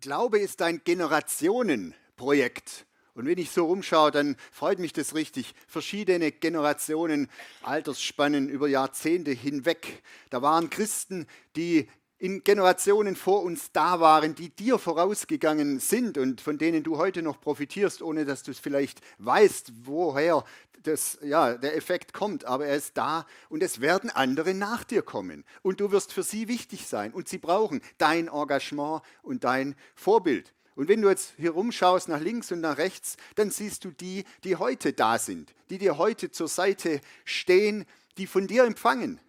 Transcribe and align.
Glaube 0.00 0.38
ist 0.38 0.62
ein 0.62 0.80
Generationenprojekt. 0.82 2.86
Und 3.12 3.26
wenn 3.26 3.36
ich 3.36 3.50
so 3.50 3.66
rumschaue, 3.66 4.10
dann 4.10 4.36
freut 4.50 4.78
mich 4.78 4.94
das 4.94 5.14
richtig. 5.14 5.54
Verschiedene 5.66 6.32
Generationen, 6.32 7.28
Altersspannen 7.62 8.48
über 8.48 8.66
Jahrzehnte 8.66 9.32
hinweg. 9.32 10.02
Da 10.30 10.40
waren 10.40 10.70
Christen, 10.70 11.26
die 11.54 11.86
in 12.16 12.44
Generationen 12.44 13.14
vor 13.14 13.42
uns 13.42 13.72
da 13.72 14.00
waren, 14.00 14.34
die 14.34 14.48
dir 14.48 14.78
vorausgegangen 14.78 15.80
sind 15.80 16.16
und 16.16 16.40
von 16.40 16.56
denen 16.56 16.82
du 16.82 16.96
heute 16.96 17.20
noch 17.20 17.38
profitierst, 17.38 18.00
ohne 18.00 18.24
dass 18.24 18.42
du 18.42 18.52
es 18.52 18.58
vielleicht 18.58 19.02
weißt, 19.18 19.70
woher 19.84 20.44
das, 20.82 21.18
ja, 21.22 21.56
der 21.56 21.76
Effekt 21.76 22.12
kommt. 22.12 22.44
Aber 22.44 22.66
er 22.66 22.76
ist 22.76 22.96
da 22.96 23.26
und 23.48 23.62
es 23.62 23.80
werden 23.80 24.10
andere 24.10 24.54
nach 24.54 24.84
dir 24.84 25.02
kommen. 25.02 25.44
Und 25.62 25.80
du 25.80 25.90
wirst 25.90 26.12
für 26.12 26.22
sie 26.22 26.48
wichtig 26.48 26.86
sein 26.86 27.12
und 27.12 27.28
sie 27.28 27.38
brauchen 27.38 27.80
dein 27.98 28.28
Engagement 28.28 29.02
und 29.22 29.44
dein 29.44 29.76
Vorbild. 29.94 30.52
Und 30.74 30.88
wenn 30.88 31.02
du 31.02 31.08
jetzt 31.08 31.34
hier 31.36 31.50
rumschaust 31.50 32.08
nach 32.08 32.20
links 32.20 32.52
und 32.52 32.60
nach 32.60 32.78
rechts, 32.78 33.16
dann 33.34 33.50
siehst 33.50 33.84
du 33.84 33.90
die, 33.90 34.24
die 34.44 34.56
heute 34.56 34.92
da 34.92 35.18
sind, 35.18 35.54
die 35.68 35.78
dir 35.78 35.98
heute 35.98 36.30
zur 36.30 36.48
Seite 36.48 37.00
stehen, 37.24 37.84
die 38.16 38.26
von 38.26 38.46
dir 38.46 38.64
empfangen 38.64 39.20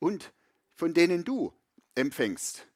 und 0.00 0.32
von 0.74 0.94
denen 0.94 1.24
du 1.24 1.52
empfängst. 1.94 2.66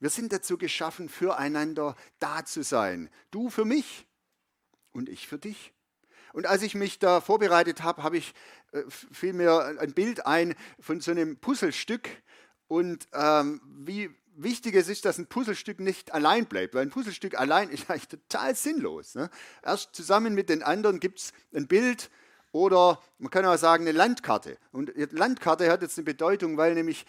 Wir 0.00 0.10
sind 0.10 0.32
dazu 0.32 0.58
geschaffen, 0.58 1.08
füreinander 1.08 1.96
da 2.18 2.44
zu 2.44 2.62
sein. 2.62 3.08
Du 3.30 3.50
für 3.50 3.64
mich 3.64 4.06
und 4.92 5.08
ich 5.08 5.26
für 5.26 5.38
dich. 5.38 5.72
Und 6.36 6.46
als 6.46 6.60
ich 6.60 6.74
mich 6.74 6.98
da 6.98 7.22
vorbereitet 7.22 7.82
habe, 7.82 8.02
habe 8.02 8.18
ich 8.18 8.34
äh, 8.72 8.82
fiel 8.90 9.32
mir 9.32 9.78
ein 9.80 9.94
Bild 9.94 10.26
ein 10.26 10.54
von 10.78 11.00
so 11.00 11.10
einem 11.10 11.38
Puzzlestück 11.38 12.10
und 12.68 13.08
ähm, 13.14 13.62
wie 13.64 14.10
wichtig 14.34 14.74
es 14.74 14.90
ist, 14.90 15.06
dass 15.06 15.16
ein 15.16 15.28
Puzzlestück 15.28 15.80
nicht 15.80 16.12
allein 16.12 16.44
bleibt, 16.44 16.74
weil 16.74 16.82
ein 16.82 16.90
Puzzlestück 16.90 17.40
allein 17.40 17.70
ist 17.70 17.88
eigentlich 17.90 18.08
total 18.08 18.54
sinnlos. 18.54 19.14
Ne? 19.14 19.30
Erst 19.62 19.96
zusammen 19.96 20.34
mit 20.34 20.50
den 20.50 20.62
anderen 20.62 21.00
gibt 21.00 21.20
es 21.20 21.32
ein 21.54 21.68
Bild 21.68 22.10
oder 22.52 23.00
man 23.16 23.30
kann 23.30 23.46
auch 23.46 23.56
sagen 23.56 23.84
eine 23.84 23.96
Landkarte. 23.96 24.58
Und 24.72 24.92
Landkarte 25.12 25.70
hat 25.70 25.80
jetzt 25.80 25.96
eine 25.96 26.04
Bedeutung, 26.04 26.58
weil 26.58 26.74
nämlich 26.74 27.06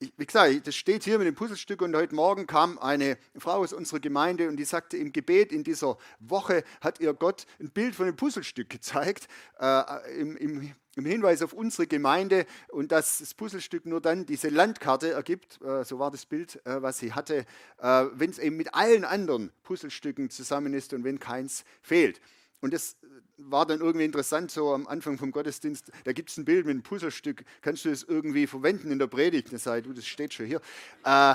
wie 0.00 0.26
gesagt, 0.26 0.66
das 0.66 0.74
steht 0.74 1.04
hier 1.04 1.18
mit 1.18 1.26
dem 1.26 1.34
Puzzlestück 1.34 1.82
und 1.82 1.94
heute 1.94 2.14
Morgen 2.14 2.46
kam 2.46 2.78
eine 2.78 3.18
Frau 3.36 3.58
aus 3.58 3.74
unserer 3.74 4.00
Gemeinde 4.00 4.48
und 4.48 4.56
die 4.56 4.64
sagte, 4.64 4.96
im 4.96 5.12
Gebet 5.12 5.52
in 5.52 5.62
dieser 5.62 5.98
Woche 6.20 6.64
hat 6.80 7.00
ihr 7.00 7.12
Gott 7.12 7.44
ein 7.60 7.68
Bild 7.68 7.94
von 7.94 8.06
einem 8.06 8.16
Puzzlestück 8.16 8.70
gezeigt, 8.70 9.28
äh, 9.60 10.18
im, 10.18 10.38
im, 10.38 10.72
im, 10.96 11.04
Hinweis 11.04 11.42
auf 11.42 11.52
unsere 11.52 11.86
Gemeinde 11.86 12.46
und 12.68 12.92
dass 12.92 13.18
das 13.18 13.34
Puzzlestück 13.34 13.84
nur 13.84 14.00
dann 14.00 14.24
diese 14.24 14.48
Landkarte 14.48 15.10
ergibt, 15.10 15.60
äh, 15.62 15.84
so 15.84 15.98
war 15.98 16.10
das 16.10 16.24
Bild, 16.24 16.64
äh, 16.64 16.80
was 16.80 16.98
sie 16.98 17.12
hatte, 17.12 17.44
äh, 17.78 18.06
wenn 18.14 18.30
es 18.30 18.38
eben 18.38 18.56
mit 18.56 18.72
allen 18.74 19.04
anderen 19.04 19.52
Puzzlestücken 19.64 20.30
zusammen 20.30 20.72
ist 20.72 20.94
und 20.94 21.04
wenn 21.04 21.18
keins 21.18 21.64
fehlt. 21.82 22.22
Und 22.60 22.74
das 22.74 22.96
war 23.38 23.66
dann 23.66 23.80
irgendwie 23.80 24.04
interessant, 24.04 24.50
so 24.50 24.72
am 24.74 24.86
Anfang 24.86 25.18
vom 25.18 25.32
Gottesdienst, 25.32 25.90
da 26.04 26.12
gibt 26.12 26.30
es 26.30 26.36
ein 26.36 26.44
Bild 26.44 26.66
mit 26.66 26.74
einem 26.74 26.82
Puzzlestück, 26.82 27.44
kannst 27.62 27.84
du 27.84 27.90
das 27.90 28.02
irgendwie 28.02 28.46
verwenden 28.46 28.90
in 28.90 28.98
der 28.98 29.06
Predigt? 29.06 29.52
Das, 29.52 29.64
sei, 29.64 29.80
du, 29.80 29.92
das 29.92 30.06
steht 30.06 30.34
schon 30.34 30.46
hier. 30.46 30.60
Äh, 31.04 31.34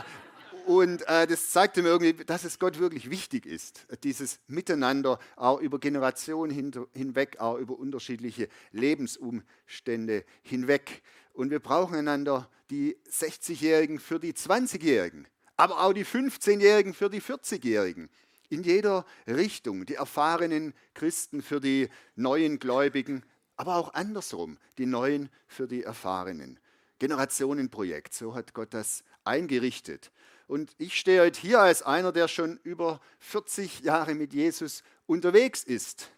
und 0.66 1.08
äh, 1.08 1.28
das 1.28 1.52
zeigte 1.52 1.84
mir 1.84 1.90
irgendwie, 1.90 2.26
dass 2.26 2.44
es 2.44 2.58
Gott 2.58 2.80
wirklich 2.80 3.10
wichtig 3.12 3.46
ist, 3.46 3.86
dieses 4.04 4.40
Miteinander 4.48 5.20
auch 5.36 5.60
über 5.60 5.80
Generationen 5.80 6.52
hin, 6.52 6.72
hinweg, 6.94 7.40
auch 7.40 7.58
über 7.58 7.78
unterschiedliche 7.78 8.50
Lebensumstände 8.72 10.26
hinweg. 10.42 11.04
Und 11.34 11.52
wir 11.52 11.60
brauchen 11.60 11.96
einander, 11.96 12.50
die 12.72 12.98
60-Jährigen 13.12 14.00
für 14.00 14.20
die 14.20 14.34
20-Jährigen, 14.34 15.28
aber 15.56 15.84
auch 15.84 15.94
die 15.94 16.06
15-Jährigen 16.06 16.96
für 16.96 17.10
die 17.10 17.22
40-Jährigen 17.22 18.10
in 18.50 18.64
jeder 18.64 19.06
Richtung. 19.28 19.86
Die 19.86 19.96
erfahrenen 19.96 20.74
Christen 20.94 21.42
für 21.42 21.60
die 21.60 21.90
neuen 22.16 22.60
Gläubigen, 22.60 23.24
aber 23.58 23.76
auch 23.76 23.94
andersrum, 23.94 24.58
die 24.78 24.86
neuen 24.86 25.30
für 25.48 25.68
die 25.68 25.84
erfahrenen. 25.84 26.60
Generationenprojekt, 27.00 28.14
so 28.14 28.36
hat 28.36 28.54
Gott 28.54 28.74
das 28.74 29.04
eingerichtet. 29.24 30.12
Und 30.48 30.76
ich 30.78 30.98
stehe 30.98 31.22
heute 31.22 31.40
hier 31.40 31.60
als 31.60 31.82
einer, 31.82 32.12
der 32.12 32.28
schon 32.28 32.60
über 32.64 33.02
40 33.20 33.82
Jahre 33.82 34.14
mit 34.14 34.34
Jesus 34.34 34.84
unterwegs 35.08 35.64
ist. 35.64 36.10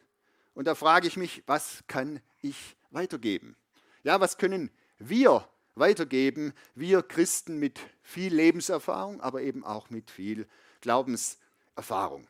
Und 0.54 0.66
da 0.66 0.76
frage 0.76 1.08
ich 1.08 1.18
mich, 1.18 1.44
was 1.46 1.84
kann 1.88 2.20
ich 2.42 2.76
weitergeben? 2.92 3.56
Ja, 4.04 4.20
was 4.20 4.38
können 4.38 4.70
wir 5.00 5.48
weitergeben, 5.76 6.54
wir 6.76 7.04
Christen 7.04 7.60
mit 7.60 7.80
viel 8.02 8.34
Lebenserfahrung, 8.34 9.22
aber 9.22 9.42
eben 9.42 9.64
auch 9.64 9.90
mit 9.90 10.10
viel 10.12 10.48
Glaubenserfahrung? 10.82 11.47
Erfahrung. 11.78 12.28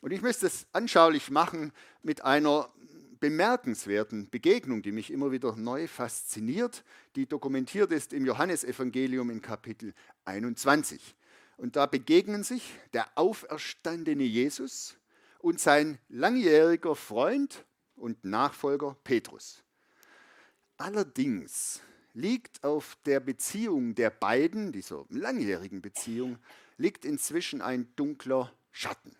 Und 0.00 0.12
ich 0.12 0.22
möchte 0.22 0.46
es 0.46 0.66
anschaulich 0.72 1.30
machen 1.30 1.72
mit 2.02 2.24
einer 2.24 2.70
bemerkenswerten 3.20 4.30
Begegnung, 4.30 4.82
die 4.82 4.92
mich 4.92 5.12
immer 5.12 5.30
wieder 5.30 5.54
neu 5.54 5.86
fasziniert, 5.86 6.82
die 7.16 7.26
dokumentiert 7.26 7.92
ist 7.92 8.12
im 8.14 8.24
Johannesevangelium 8.24 9.30
in 9.30 9.42
Kapitel 9.42 9.92
21. 10.24 11.14
Und 11.58 11.76
da 11.76 11.84
begegnen 11.84 12.42
sich 12.42 12.72
der 12.94 13.06
auferstandene 13.16 14.24
Jesus 14.24 14.96
und 15.40 15.60
sein 15.60 15.98
langjähriger 16.08 16.96
Freund 16.96 17.66
und 17.96 18.24
Nachfolger 18.24 18.96
Petrus. 19.04 19.62
Allerdings 20.78 21.82
liegt 22.14 22.64
auf 22.64 22.96
der 23.04 23.20
Beziehung 23.20 23.94
der 23.94 24.08
beiden, 24.08 24.72
dieser 24.72 25.04
langjährigen 25.10 25.82
Beziehung, 25.82 26.38
liegt 26.78 27.04
inzwischen 27.04 27.60
ein 27.60 27.92
dunkler 27.96 28.50
Schatten. 28.70 29.16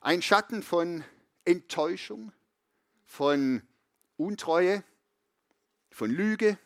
Ein 0.00 0.22
Schatten 0.22 0.62
von 0.62 1.04
Enttäuschung, 1.44 2.32
von 3.04 3.62
Untreue, 4.16 4.82
von 5.90 6.10
Lüge. 6.10 6.58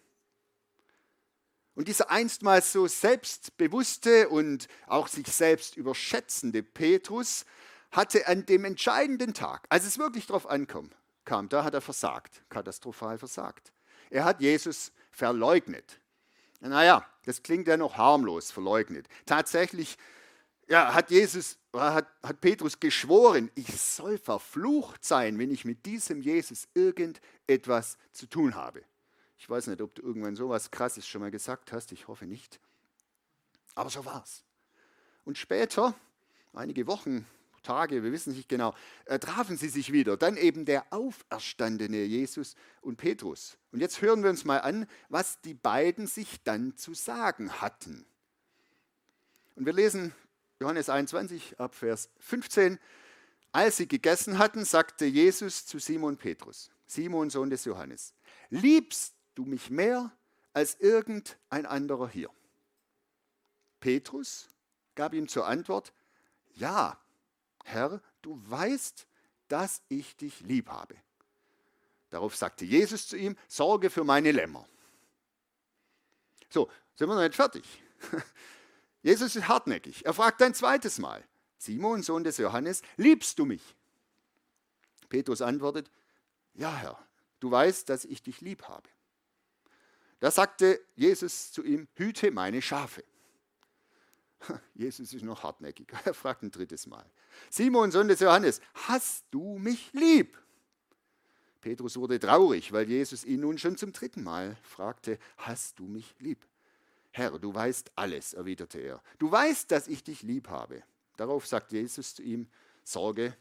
Und 1.74 1.88
dieser 1.88 2.10
einstmals 2.10 2.72
so 2.72 2.86
selbstbewusste 2.86 4.28
und 4.28 4.68
auch 4.86 5.08
sich 5.08 5.26
selbst 5.26 5.76
überschätzende 5.76 6.62
Petrus 6.62 7.44
hatte 7.90 8.26
an 8.26 8.46
dem 8.46 8.64
entscheidenden 8.64 9.34
Tag, 9.34 9.66
als 9.68 9.84
es 9.84 9.98
wirklich 9.98 10.26
darauf 10.26 10.48
ankam, 10.48 10.90
kam, 11.24 11.48
da 11.48 11.64
hat 11.64 11.74
er 11.74 11.80
versagt, 11.80 12.42
katastrophal 12.48 13.18
versagt. 13.18 13.72
Er 14.10 14.24
hat 14.24 14.40
Jesus 14.40 14.92
verleugnet. 15.10 16.00
Naja, 16.60 17.06
das 17.24 17.42
klingt 17.42 17.68
ja 17.68 17.76
noch 17.76 17.96
harmlos, 17.96 18.50
verleugnet. 18.50 19.08
Tatsächlich 19.26 19.98
ja, 20.68 20.92
hat 20.92 21.10
Jesus, 21.10 21.58
hat, 21.72 22.08
hat 22.22 22.40
Petrus 22.40 22.80
geschworen, 22.80 23.50
ich 23.54 23.80
soll 23.80 24.18
verflucht 24.18 25.04
sein, 25.04 25.38
wenn 25.38 25.50
ich 25.50 25.64
mit 25.64 25.86
diesem 25.86 26.20
Jesus 26.20 26.68
irgendetwas 26.74 27.98
zu 28.12 28.26
tun 28.26 28.54
habe. 28.54 28.82
Ich 29.38 29.48
weiß 29.48 29.68
nicht, 29.68 29.80
ob 29.80 29.94
du 29.94 30.02
irgendwann 30.02 30.34
so 30.34 30.46
etwas 30.46 30.70
Krasses 30.70 31.06
schon 31.06 31.20
mal 31.20 31.30
gesagt 31.30 31.72
hast, 31.72 31.92
ich 31.92 32.08
hoffe 32.08 32.26
nicht. 32.26 32.58
Aber 33.74 33.90
so 33.90 34.04
war 34.04 34.22
es. 34.24 34.42
Und 35.24 35.38
später, 35.38 35.94
einige 36.52 36.86
Wochen, 36.86 37.26
Tage, 37.62 38.02
wir 38.02 38.12
wissen 38.12 38.32
nicht 38.32 38.48
genau, 38.48 38.74
äh, 39.06 39.18
trafen 39.18 39.56
sie 39.56 39.68
sich 39.68 39.92
wieder. 39.92 40.16
Dann 40.16 40.36
eben 40.36 40.64
der 40.64 40.92
auferstandene 40.92 42.04
Jesus 42.04 42.54
und 42.80 42.96
Petrus. 42.96 43.58
Und 43.72 43.80
jetzt 43.80 44.00
hören 44.00 44.22
wir 44.22 44.30
uns 44.30 44.44
mal 44.44 44.60
an, 44.60 44.86
was 45.08 45.40
die 45.40 45.54
beiden 45.54 46.06
sich 46.06 46.42
dann 46.44 46.76
zu 46.76 46.94
sagen 46.94 47.60
hatten. 47.60 48.06
Und 49.56 49.66
wir 49.66 49.72
lesen 49.72 50.14
Johannes 50.60 50.88
21 50.88 51.60
ab 51.60 51.74
Vers 51.74 52.08
15. 52.18 52.78
Als 53.52 53.76
sie 53.76 53.88
gegessen 53.88 54.38
hatten, 54.38 54.64
sagte 54.64 55.06
Jesus 55.06 55.66
zu 55.66 55.78
Simon 55.78 56.16
Petrus, 56.16 56.70
Simon 56.86 57.30
Sohn 57.30 57.50
des 57.50 57.64
Johannes, 57.64 58.14
liebst 58.50 59.14
du 59.34 59.44
mich 59.44 59.70
mehr 59.70 60.12
als 60.52 60.78
irgendein 60.80 61.66
anderer 61.66 62.08
hier? 62.08 62.30
Petrus 63.80 64.48
gab 64.94 65.14
ihm 65.14 65.28
zur 65.28 65.46
Antwort, 65.46 65.92
ja, 66.54 66.98
Herr, 67.64 68.00
du 68.22 68.40
weißt, 68.46 69.06
dass 69.48 69.82
ich 69.88 70.16
dich 70.16 70.40
lieb 70.40 70.68
habe. 70.68 70.96
Darauf 72.10 72.36
sagte 72.36 72.64
Jesus 72.64 73.08
zu 73.08 73.16
ihm, 73.16 73.36
sorge 73.48 73.90
für 73.90 74.04
meine 74.04 74.32
Lämmer. 74.32 74.66
So, 76.48 76.70
sind 76.94 77.08
wir 77.08 77.14
noch 77.14 77.22
nicht 77.22 77.34
fertig. 77.34 77.64
Jesus 79.02 79.36
ist 79.36 79.48
hartnäckig. 79.48 80.04
Er 80.04 80.14
fragt 80.14 80.42
ein 80.42 80.54
zweites 80.54 80.98
Mal, 80.98 81.22
Simon, 81.58 82.02
Sohn 82.02 82.24
des 82.24 82.38
Johannes, 82.38 82.82
liebst 82.96 83.38
du 83.38 83.44
mich? 83.44 83.76
Petrus 85.08 85.42
antwortet, 85.42 85.90
ja 86.54 86.74
Herr, 86.74 86.98
du 87.40 87.50
weißt, 87.50 87.88
dass 87.88 88.04
ich 88.04 88.22
dich 88.22 88.40
lieb 88.40 88.64
habe. 88.64 88.88
Da 90.20 90.30
sagte 90.30 90.80
Jesus 90.94 91.52
zu 91.52 91.62
ihm, 91.62 91.88
hüte 91.94 92.30
meine 92.30 92.62
Schafe. 92.62 93.04
Jesus 94.74 95.12
ist 95.12 95.24
noch 95.24 95.42
hartnäckig. 95.42 95.92
Er 96.04 96.14
fragt 96.14 96.42
ein 96.42 96.50
drittes 96.50 96.86
Mal. 96.86 97.04
Simon, 97.50 97.90
Sohn 97.90 98.08
des 98.08 98.20
Johannes, 98.20 98.60
hast 98.74 99.24
du 99.30 99.58
mich 99.58 99.92
lieb? 99.92 100.36
Petrus 101.60 101.96
wurde 101.96 102.20
traurig, 102.20 102.72
weil 102.72 102.88
Jesus 102.88 103.24
ihn 103.24 103.40
nun 103.40 103.58
schon 103.58 103.76
zum 103.76 103.92
dritten 103.92 104.22
Mal 104.22 104.56
fragte, 104.62 105.18
hast 105.38 105.78
du 105.78 105.86
mich 105.86 106.14
lieb? 106.20 106.46
Herr, 107.16 107.38
du 107.38 107.54
weißt 107.54 107.92
alles, 107.94 108.34
erwiderte 108.34 108.78
er. 108.78 109.02
Du 109.18 109.30
weißt, 109.30 109.70
dass 109.70 109.88
ich 109.88 110.04
dich 110.04 110.20
lieb 110.20 110.50
habe. 110.50 110.82
Darauf 111.16 111.46
sagt 111.46 111.72
Jesus 111.72 112.14
zu 112.14 112.22
ihm, 112.22 112.46
Sorge 112.84 113.34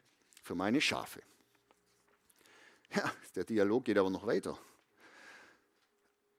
für 0.43 0.55
meine 0.55 0.79
Schafe. 0.79 1.21
Ja, 2.95 3.11
der 3.35 3.43
Dialog 3.43 3.83
geht 3.83 3.97
aber 3.97 4.09
noch 4.09 4.25
weiter. 4.25 4.57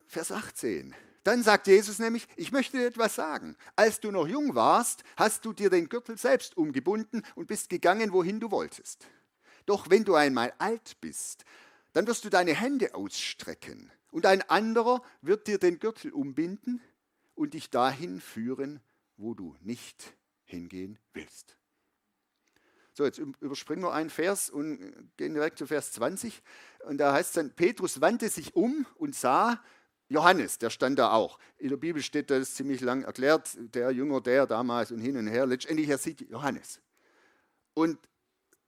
Vers 0.06 0.32
18. 0.32 0.94
Dann 1.24 1.42
sagt 1.42 1.66
Jesus 1.66 1.98
nämlich, 1.98 2.26
ich 2.36 2.52
möchte 2.52 2.78
dir 2.78 2.86
etwas 2.86 3.16
sagen. 3.16 3.54
Als 3.74 4.00
du 4.00 4.10
noch 4.10 4.26
jung 4.26 4.54
warst, 4.54 5.04
hast 5.18 5.44
du 5.44 5.52
dir 5.52 5.68
den 5.68 5.90
Gürtel 5.90 6.16
selbst 6.16 6.56
umgebunden 6.56 7.22
und 7.34 7.48
bist 7.48 7.68
gegangen, 7.68 8.14
wohin 8.14 8.40
du 8.40 8.50
wolltest. 8.50 9.08
Doch 9.66 9.90
wenn 9.90 10.04
du 10.04 10.14
einmal 10.14 10.54
alt 10.56 10.96
bist, 11.02 11.44
dann 11.92 12.06
wirst 12.06 12.24
du 12.24 12.30
deine 12.30 12.54
Hände 12.54 12.94
ausstrecken 12.94 13.92
und 14.10 14.24
ein 14.24 14.40
anderer 14.48 15.02
wird 15.20 15.48
dir 15.48 15.58
den 15.58 15.78
Gürtel 15.78 16.12
umbinden 16.12 16.80
und 17.36 17.54
dich 17.54 17.70
dahin 17.70 18.20
führen, 18.20 18.80
wo 19.16 19.34
du 19.34 19.56
nicht 19.60 20.16
hingehen 20.44 20.98
willst. 21.12 21.56
So, 22.92 23.04
jetzt 23.04 23.18
überspringen 23.18 23.82
wir 23.82 23.92
einen 23.92 24.10
Vers 24.10 24.48
und 24.48 24.78
gehen 25.16 25.34
direkt 25.34 25.58
zu 25.58 25.66
Vers 25.66 25.92
20. 25.92 26.42
Und 26.86 26.98
da 26.98 27.12
heißt 27.12 27.28
es 27.28 27.34
dann, 27.34 27.50
Petrus 27.54 28.00
wandte 28.00 28.30
sich 28.30 28.56
um 28.56 28.86
und 28.96 29.14
sah 29.14 29.62
Johannes, 30.08 30.58
der 30.58 30.70
stand 30.70 30.98
da 30.98 31.10
auch. 31.10 31.38
In 31.58 31.68
der 31.68 31.76
Bibel 31.76 32.00
steht 32.00 32.30
das 32.30 32.54
ziemlich 32.54 32.80
lang 32.80 33.02
erklärt, 33.02 33.50
der 33.58 33.90
Jünger, 33.90 34.20
der 34.20 34.46
damals 34.46 34.92
und 34.92 35.00
hin 35.00 35.16
und 35.16 35.26
her. 35.26 35.46
Letztendlich, 35.46 35.88
er 35.88 35.98
sieht 35.98 36.22
Johannes. 36.22 36.80
Und 37.74 37.98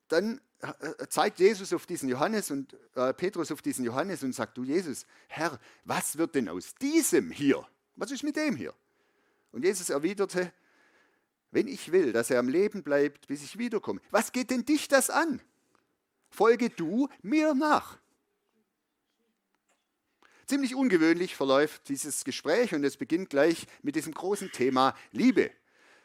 dann 0.09 0.41
äh, 0.61 1.07
zeigt 1.09 1.39
Jesus 1.39 1.73
auf 1.73 1.87
diesen 1.87 2.09
Johannes 2.09 2.51
und 2.51 2.77
äh, 2.97 3.15
Petrus 3.15 3.53
auf 3.53 3.63
diesen 3.63 3.85
Johannes 3.85 4.23
und 4.25 4.35
sagt, 4.35 4.59
du 4.59 4.65
Jesus, 4.65 5.07
Herr, 5.29 5.59
was 5.85 6.19
wird 6.19 6.35
denn 6.35 6.49
aus 6.49 6.75
diesem 6.75 7.31
hier? 7.31 7.67
Was 7.99 8.13
ist 8.13 8.23
mit 8.23 8.37
dem 8.37 8.55
hier? 8.55 8.73
Und 9.51 9.65
Jesus 9.65 9.91
erwiderte, 9.91 10.53
wenn 11.51 11.67
ich 11.67 11.91
will, 11.91 12.13
dass 12.13 12.31
er 12.31 12.39
am 12.39 12.49
Leben 12.49 12.83
bleibt, 12.83 13.27
bis 13.27 13.43
ich 13.43 13.59
wiederkomme, 13.59 14.01
was 14.11 14.31
geht 14.31 14.51
denn 14.51 14.65
dich 14.65 14.87
das 14.87 15.11
an? 15.11 15.43
Folge 16.31 16.71
du 16.71 17.09
mir 17.23 17.55
nach. 17.55 17.99
Ziemlich 20.47 20.75
ungewöhnlich 20.75 21.35
verläuft 21.35 21.89
dieses 21.89 22.25
Gespräch 22.25 22.73
und 22.73 22.85
es 22.85 22.97
beginnt 22.97 23.31
gleich 23.31 23.67
mit 23.83 23.97
diesem 23.97 24.15
großen 24.15 24.53
Thema 24.53 24.95
Liebe. 25.11 25.51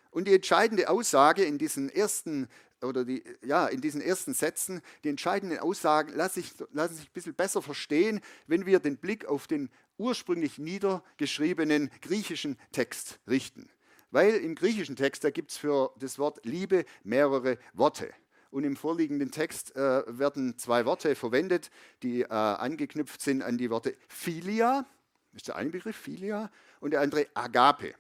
Und 0.10 0.28
die 0.28 0.34
entscheidende 0.34 0.90
Aussage 0.90 1.44
in 1.44 1.58
diesen 1.58 1.90
ersten 1.90 2.50
oder 2.82 3.06
die, 3.06 3.24
ja, 3.42 3.68
in 3.68 3.82
diesen 3.82 4.02
ersten 4.02 4.34
Sätzen, 4.34 4.82
die 5.04 5.10
entscheidenden 5.10 5.60
Aussagen 5.60 6.14
lassen 6.14 6.42
sich, 6.42 6.54
lassen 6.72 6.96
sich 6.96 7.08
ein 7.08 7.14
bisschen 7.14 7.34
besser 7.34 7.62
verstehen, 7.62 8.20
wenn 8.48 8.66
wir 8.66 8.80
den 8.80 8.98
Blick 8.98 9.26
auf 9.26 9.48
den 9.48 9.70
ursprünglich 9.98 10.58
niedergeschriebenen 10.58 11.90
griechischen 12.02 12.58
Text 12.72 13.20
richten. 13.28 13.70
Weil 14.12 14.36
im 14.36 14.56
griechischen 14.56 14.96
Text, 14.96 15.24
da 15.24 15.32
gibt 15.32 15.52
es 15.52 15.58
für 15.58 15.92
das 16.00 16.20
Wort 16.20 16.46
Liebe 16.46 16.86
mehrere 17.04 17.58
Worte. 17.74 18.14
Und 18.52 18.64
im 18.64 18.76
vorliegenden 18.76 19.32
Text 19.32 19.76
äh, 19.76 20.04
werden 20.08 20.58
zwei 20.60 20.86
Worte 20.86 21.16
verwendet, 21.16 21.72
die 22.04 22.22
äh, 22.22 22.28
angeknüpft 22.28 23.22
sind 23.22 23.42
an 23.42 23.58
die 23.58 23.72
Worte 23.72 23.96
Philia, 24.08 24.86
ist 25.34 25.48
der 25.48 25.56
eine 25.56 25.72
Begriff, 25.72 25.96
Philia, 25.96 26.52
und 26.80 26.92
der 26.92 27.02
andere 27.02 27.26
Agape. 27.34 27.96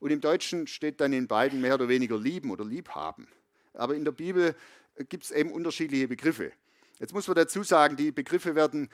Und 0.00 0.10
im 0.10 0.20
Deutschen 0.20 0.66
steht 0.66 1.00
dann 1.00 1.12
in 1.12 1.28
beiden 1.28 1.60
mehr 1.60 1.74
oder 1.74 1.88
weniger 1.88 2.18
lieben 2.18 2.50
oder 2.50 2.64
liebhaben. 2.64 3.28
Aber 3.74 3.94
in 3.94 4.04
der 4.04 4.12
Bibel 4.12 4.56
gibt 5.08 5.24
es 5.24 5.30
eben 5.30 5.52
unterschiedliche 5.52 6.08
Begriffe. 6.08 6.52
Jetzt 6.98 7.14
muss 7.14 7.28
man 7.28 7.36
dazu 7.36 7.62
sagen, 7.62 7.96
die 7.96 8.10
Begriffe 8.10 8.54
werden, 8.54 8.90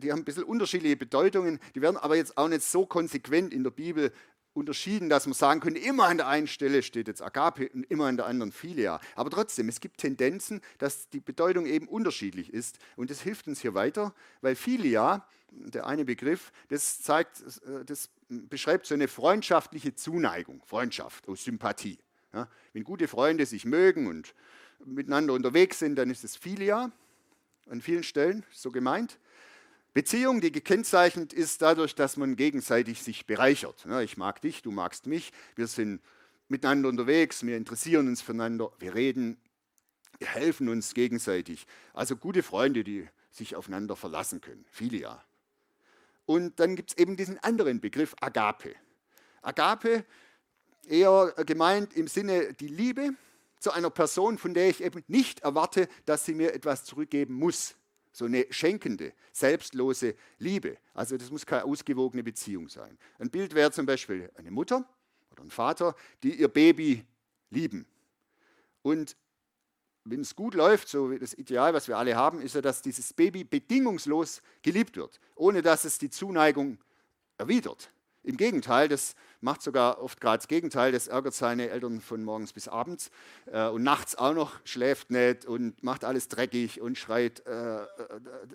die 0.00 0.12
haben 0.12 0.20
ein 0.20 0.24
bisschen 0.24 0.44
unterschiedliche 0.44 0.96
Bedeutungen, 0.96 1.58
die 1.74 1.82
werden 1.82 1.96
aber 1.96 2.16
jetzt 2.16 2.36
auch 2.36 2.48
nicht 2.48 2.62
so 2.62 2.86
konsequent 2.86 3.52
in 3.52 3.62
der 3.64 3.70
Bibel 3.70 4.12
unterschieden, 4.52 5.08
dass 5.08 5.26
man 5.26 5.34
sagen 5.34 5.60
könnte, 5.60 5.80
immer 5.80 6.06
an 6.06 6.16
der 6.16 6.26
einen 6.26 6.48
Stelle 6.48 6.82
steht 6.82 7.06
jetzt 7.06 7.22
Agape 7.22 7.68
und 7.68 7.84
immer 7.84 8.06
an 8.06 8.16
der 8.16 8.26
anderen 8.26 8.52
Philia. 8.52 9.00
Aber 9.14 9.30
trotzdem, 9.30 9.68
es 9.68 9.80
gibt 9.80 9.98
Tendenzen, 9.98 10.60
dass 10.78 11.08
die 11.08 11.20
Bedeutung 11.20 11.66
eben 11.66 11.86
unterschiedlich 11.86 12.52
ist. 12.52 12.78
Und 12.96 13.10
das 13.10 13.20
hilft 13.20 13.46
uns 13.46 13.60
hier 13.60 13.74
weiter, 13.74 14.12
weil 14.40 14.56
Philia, 14.56 15.26
der 15.50 15.86
eine 15.86 16.04
Begriff, 16.04 16.52
das 16.68 17.00
zeigt, 17.00 17.42
das 17.86 18.10
beschreibt 18.28 18.86
so 18.86 18.94
eine 18.94 19.08
freundschaftliche 19.08 19.94
Zuneigung, 19.94 20.62
Freundschaft 20.64 21.28
aus 21.28 21.44
Sympathie. 21.44 21.98
Ja, 22.32 22.48
wenn 22.72 22.84
gute 22.84 23.08
Freunde 23.08 23.46
sich 23.46 23.64
mögen 23.64 24.06
und 24.06 24.34
miteinander 24.84 25.32
unterwegs 25.32 25.78
sind, 25.78 25.96
dann 25.96 26.10
ist 26.10 26.24
es 26.24 26.36
Philia 26.36 26.90
an 27.68 27.80
vielen 27.80 28.02
Stellen 28.02 28.44
so 28.50 28.70
gemeint. 28.70 29.18
Beziehung, 29.92 30.40
die 30.40 30.52
gekennzeichnet 30.52 31.32
ist 31.32 31.62
dadurch, 31.62 31.94
dass 31.94 32.16
man 32.16 32.36
gegenseitig 32.36 33.02
sich 33.02 33.26
bereichert. 33.26 33.84
Ja, 33.88 34.00
ich 34.00 34.16
mag 34.16 34.40
dich, 34.40 34.62
du 34.62 34.70
magst 34.70 35.06
mich, 35.06 35.32
wir 35.56 35.66
sind 35.66 36.00
miteinander 36.48 36.88
unterwegs, 36.88 37.44
wir 37.44 37.56
interessieren 37.56 38.08
uns 38.08 38.22
füreinander, 38.22 38.72
wir 38.78 38.94
reden, 38.94 39.36
wir 40.18 40.28
helfen 40.28 40.68
uns 40.68 40.94
gegenseitig. 40.94 41.66
Also 41.92 42.16
gute 42.16 42.42
Freunde, 42.42 42.84
die 42.84 43.08
sich 43.30 43.56
aufeinander 43.56 43.96
verlassen 43.96 44.40
können. 44.40 44.64
Philia. 44.70 45.24
Und 46.26 46.60
dann 46.60 46.76
gibt 46.76 46.90
es 46.90 46.98
eben 46.98 47.16
diesen 47.16 47.38
anderen 47.38 47.80
Begriff 47.80 48.14
Agape. 48.20 48.74
Agape 49.42 50.04
eher 50.86 51.34
gemeint 51.46 51.94
im 51.94 52.06
Sinne 52.06 52.52
die 52.54 52.68
Liebe 52.68 53.14
zu 53.58 53.72
einer 53.72 53.90
Person, 53.90 54.38
von 54.38 54.54
der 54.54 54.68
ich 54.68 54.82
eben 54.82 55.04
nicht 55.08 55.40
erwarte, 55.40 55.88
dass 56.04 56.24
sie 56.24 56.34
mir 56.34 56.54
etwas 56.54 56.84
zurückgeben 56.84 57.34
muss. 57.34 57.74
So 58.12 58.24
eine 58.24 58.46
schenkende, 58.50 59.12
selbstlose 59.32 60.14
Liebe. 60.38 60.78
Also 60.94 61.16
das 61.16 61.30
muss 61.30 61.46
keine 61.46 61.64
ausgewogene 61.64 62.22
Beziehung 62.22 62.68
sein. 62.68 62.98
Ein 63.18 63.30
Bild 63.30 63.54
wäre 63.54 63.70
zum 63.70 63.86
Beispiel 63.86 64.30
eine 64.34 64.50
Mutter 64.50 64.88
oder 65.30 65.42
ein 65.42 65.50
Vater, 65.50 65.94
die 66.22 66.34
ihr 66.34 66.48
Baby 66.48 67.04
lieben. 67.50 67.86
Und 68.82 69.16
wenn 70.04 70.20
es 70.20 70.34
gut 70.34 70.54
läuft, 70.54 70.88
so 70.88 71.10
wie 71.10 71.18
das 71.18 71.34
Ideal, 71.34 71.74
was 71.74 71.86
wir 71.86 71.98
alle 71.98 72.16
haben, 72.16 72.40
ist 72.40 72.54
ja, 72.54 72.62
dass 72.62 72.82
dieses 72.82 73.12
Baby 73.12 73.44
bedingungslos 73.44 74.42
geliebt 74.62 74.96
wird, 74.96 75.20
ohne 75.34 75.62
dass 75.62 75.84
es 75.84 75.98
die 75.98 76.10
Zuneigung 76.10 76.78
erwidert. 77.36 77.92
Im 78.22 78.36
Gegenteil, 78.36 78.88
das 78.88 79.14
macht 79.40 79.62
sogar 79.62 80.02
oft 80.02 80.20
gerade 80.20 80.38
das 80.38 80.48
Gegenteil, 80.48 80.92
das 80.92 81.08
ärgert 81.08 81.32
seine 81.32 81.70
Eltern 81.70 82.02
von 82.02 82.22
morgens 82.22 82.52
bis 82.52 82.68
abends 82.68 83.10
äh, 83.46 83.66
und 83.68 83.82
nachts 83.82 84.14
auch 84.14 84.34
noch, 84.34 84.60
schläft 84.64 85.10
nicht 85.10 85.46
und 85.46 85.82
macht 85.82 86.04
alles 86.04 86.28
dreckig 86.28 86.82
und 86.82 86.98
schreit. 86.98 87.46
Äh, 87.46 87.82
äh, 87.82 87.86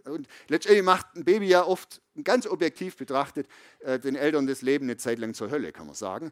und 0.06 0.28
letztendlich 0.50 0.84
macht 0.84 1.16
ein 1.16 1.26
Baby 1.26 1.48
ja 1.48 1.66
oft, 1.66 2.02
ganz 2.24 2.46
objektiv 2.46 2.96
betrachtet, 2.96 3.48
äh, 3.80 3.98
den 3.98 4.16
Eltern 4.16 4.46
das 4.46 4.62
Leben 4.62 4.86
eine 4.86 4.98
Zeit 4.98 5.18
lang 5.18 5.34
zur 5.34 5.50
Hölle, 5.50 5.72
kann 5.72 5.88
man 5.88 5.96
sagen. 5.96 6.32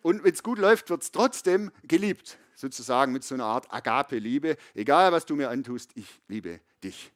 Und 0.00 0.24
wenn 0.24 0.32
es 0.32 0.42
gut 0.42 0.58
läuft, 0.58 0.88
wird 0.88 1.02
es 1.02 1.12
trotzdem 1.12 1.70
geliebt, 1.84 2.38
sozusagen 2.54 3.12
mit 3.12 3.22
so 3.22 3.34
einer 3.34 3.44
Art 3.44 3.72
Agape-Liebe. 3.72 4.56
Egal, 4.74 5.12
was 5.12 5.26
du 5.26 5.36
mir 5.36 5.50
antust, 5.50 5.90
ich 5.94 6.20
liebe 6.26 6.60
dich. 6.82 7.12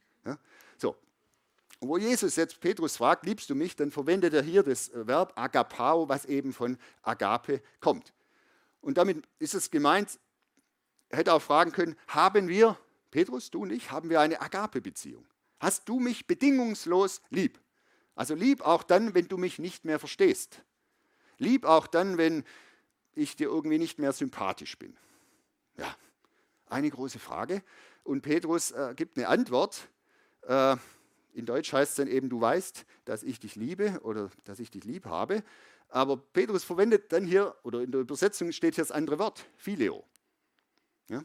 Wo 1.81 1.99
Jesus 1.99 2.37
jetzt 2.37 2.61
Petrus 2.61 2.97
fragt, 2.97 3.27
liebst 3.27 3.51
du 3.51 3.55
mich, 3.55 3.77
dann 3.77 3.91
verwendet 3.91 4.33
er 4.33 4.43
hier 4.43 4.63
das 4.63 4.91
Verb 4.95 5.33
agapao, 5.37 6.09
was 6.09 6.25
eben 6.25 6.53
von 6.53 6.79
agape 7.03 7.63
kommt. 7.81 8.13
Und 8.81 8.99
damit 8.99 9.27
ist 9.39 9.55
es 9.55 9.71
gemeint, 9.71 10.19
er 11.09 11.19
hätte 11.19 11.33
auch 11.33 11.43
fragen 11.43 11.73
können, 11.73 11.97
haben 12.09 12.49
wir, 12.49 12.79
Petrus, 13.11 13.51
du 13.51 13.63
und 13.63 13.71
ich, 13.71 13.91
haben 13.91 14.11
wir 14.11 14.21
eine 14.21 14.41
Agape-Beziehung? 14.41 15.27
Hast 15.59 15.89
du 15.89 16.01
mich 16.01 16.27
bedingungslos 16.27 17.21
lieb? 17.31 17.61
Also 18.15 18.35
lieb 18.35 18.63
auch 18.63 18.83
dann, 18.83 19.15
wenn 19.15 19.29
du 19.29 19.37
mich 19.37 19.59
nicht 19.59 19.85
mehr 19.85 19.99
verstehst. 19.99 20.63
Lieb 21.39 21.65
auch 21.65 21.87
dann, 21.87 22.17
wenn 22.17 22.45
ich 23.15 23.37
dir 23.37 23.49
irgendwie 23.49 23.79
nicht 23.79 23.99
mehr 23.99 24.13
sympathisch 24.13 24.79
bin. 24.79 24.97
Ja, 25.77 25.95
eine 26.67 26.91
große 26.91 27.19
Frage. 27.19 27.63
Und 28.05 28.23
Petrus 28.23 28.71
äh, 28.71 28.95
gibt 28.97 29.19
eine 29.19 29.29
Antwort. 29.29 29.89
Äh, 30.43 30.77
in 31.37 31.45
Deutsch 31.45 31.73
heißt 31.73 31.91
es 31.91 31.97
dann 31.97 32.09
eben, 32.09 32.29
du 32.31 32.41
weißt, 32.41 32.87
dass 33.05 33.23
ich 33.23 33.39
dich 33.39 33.57
liebe 33.57 34.01
oder 34.03 34.31
dass 34.45 34.59
ich 34.59 34.71
dich 34.71 34.85
lieb 34.85 35.05
habe. 35.05 35.43
Aber 35.89 36.17
Petrus 36.17 36.65
verwendet 36.65 37.13
dann 37.13 37.25
hier, 37.25 37.55
oder 37.63 37.83
in 37.83 37.93
der 37.93 38.01
Übersetzung 38.01 38.51
steht 38.53 38.75
hier 38.75 38.85
das 38.85 38.91
andere 38.91 39.19
Wort, 39.19 39.47
Phileo. 39.57 40.03
Ja? 41.09 41.23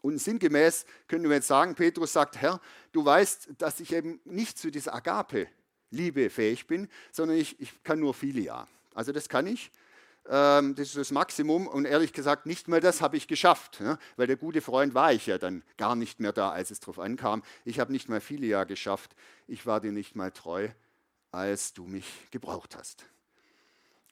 Und 0.00 0.18
sinngemäß 0.18 0.84
können 1.06 1.24
wir 1.24 1.36
jetzt 1.36 1.46
sagen, 1.46 1.76
Petrus 1.76 2.12
sagt, 2.12 2.36
Herr, 2.36 2.60
du 2.90 3.04
weißt, 3.04 3.50
dass 3.58 3.78
ich 3.78 3.92
eben 3.92 4.20
nicht 4.24 4.58
zu 4.58 4.70
dieser 4.72 4.92
Agape-Liebe 4.92 6.28
fähig 6.28 6.66
bin, 6.66 6.88
sondern 7.12 7.36
ich, 7.36 7.60
ich 7.60 7.82
kann 7.84 8.00
nur 8.00 8.14
Philia. 8.14 8.66
Also 8.92 9.12
das 9.12 9.28
kann 9.28 9.46
ich. 9.46 9.70
Ähm, 10.28 10.76
das 10.76 10.88
ist 10.88 10.96
das 10.96 11.10
Maximum 11.10 11.66
und 11.66 11.84
ehrlich 11.84 12.12
gesagt, 12.12 12.46
nicht 12.46 12.68
mal 12.68 12.80
das 12.80 13.00
habe 13.00 13.16
ich 13.16 13.26
geschafft, 13.26 13.80
ne? 13.80 13.98
weil 14.16 14.28
der 14.28 14.36
gute 14.36 14.60
Freund 14.60 14.94
war 14.94 15.12
ich 15.12 15.26
ja 15.26 15.36
dann 15.36 15.64
gar 15.76 15.96
nicht 15.96 16.20
mehr 16.20 16.32
da, 16.32 16.50
als 16.50 16.70
es 16.70 16.78
darauf 16.78 17.00
ankam. 17.00 17.42
Ich 17.64 17.80
habe 17.80 17.90
nicht 17.90 18.08
mal 18.08 18.20
viele 18.20 18.46
Jahre 18.46 18.66
geschafft, 18.66 19.16
ich 19.48 19.66
war 19.66 19.80
dir 19.80 19.90
nicht 19.90 20.14
mal 20.14 20.30
treu, 20.30 20.68
als 21.32 21.72
du 21.72 21.84
mich 21.86 22.06
gebraucht 22.30 22.76
hast. 22.76 23.04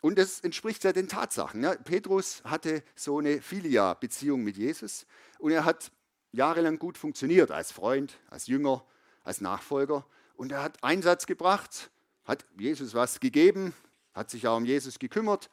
Und 0.01 0.19
das 0.19 0.41
entspricht 0.41 0.83
ja 0.83 0.93
den 0.93 1.09
Tatsachen. 1.09 1.61
Ne? 1.61 1.79
Petrus 1.85 2.43
hatte 2.45 2.83
so 2.97 3.19
eine 3.19 3.41
Filia-Beziehung 3.41 4.43
mit 4.43 4.57
Jesus 4.57 5.07
und 5.39 5.53
er 5.53 5.65
hat 5.65 5.93
jahrelang 6.33 6.79
gut 6.79 6.99
funktioniert 6.99 7.53
als 7.53 7.71
Freund, 7.71 8.19
als 8.31 8.47
Jünger, 8.47 8.85
als 9.23 9.41
Nachfolger. 9.41 10.05
Und 10.37 10.53
er 10.53 10.63
hat 10.63 10.83
Einsatz 10.83 11.27
gebracht, 11.27 11.91
hat 12.25 12.47
Jesus 12.59 12.95
was 12.95 13.21
gegeben, 13.21 13.75
hat 14.13 14.31
sich 14.31 14.49
auch 14.49 14.57
um 14.57 14.65
Jesus 14.65 14.99
gekümmert 14.99 15.51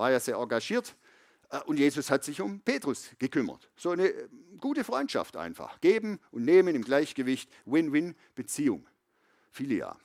war 0.00 0.10
ja 0.10 0.18
sehr 0.18 0.36
engagiert, 0.36 0.96
Äh, 1.50 1.60
und 1.66 1.78
Jesus 1.78 2.10
hat 2.10 2.24
sich 2.24 2.40
um 2.40 2.60
Petrus 2.60 3.10
gekümmert. 3.18 3.68
So 3.76 3.90
eine 3.90 4.08
äh, 4.08 4.28
gute 4.58 4.84
Freundschaft 4.84 5.36
einfach. 5.36 5.80
Geben 5.80 6.18
und 6.30 6.44
nehmen 6.44 6.74
im 6.74 6.82
Gleichgewicht. 6.82 7.50
Win-Win-Beziehung. 7.66 8.86
Filia. 9.50 9.96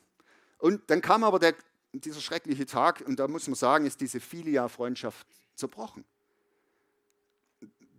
Und 0.58 0.90
dann 0.90 1.02
kam 1.02 1.24
aber 1.24 1.40
der, 1.40 1.56
dieser 1.94 2.20
schreckliche 2.20 2.66
Tag 2.66 3.04
und 3.06 3.20
da 3.20 3.28
muss 3.28 3.48
man 3.48 3.56
sagen, 3.56 3.86
ist 3.86 4.02
diese 4.02 4.20
Filia-Freundschaft 4.20 5.28
zerbrochen. 5.54 6.04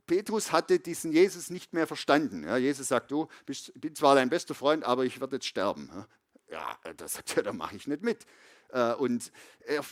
Petrus 0.07 0.53
hatte 0.53 0.79
diesen 0.79 1.13
Jesus 1.13 1.51
nicht 1.51 1.73
mehr 1.73 1.87
verstanden. 1.87 2.45
Ja, 2.45 2.57
Jesus 2.57 2.89
sagt, 2.89 3.11
du 3.11 3.29
bist, 3.45 3.73
bin 3.81 3.95
zwar 3.95 4.15
dein 4.15 4.29
bester 4.29 4.55
Freund, 4.55 4.85
aber 4.85 5.05
ich 5.05 5.21
werde 5.21 5.37
jetzt 5.37 5.47
sterben. 5.47 5.91
Ja, 6.49 6.79
da 6.97 7.09
sagt 7.09 7.37
er, 7.37 7.43
da 7.43 7.53
mache 7.53 7.77
ich 7.77 7.87
nicht 7.87 8.03
mit. 8.03 8.27
Äh, 8.71 8.95
und 8.95 9.33
er 9.61 9.85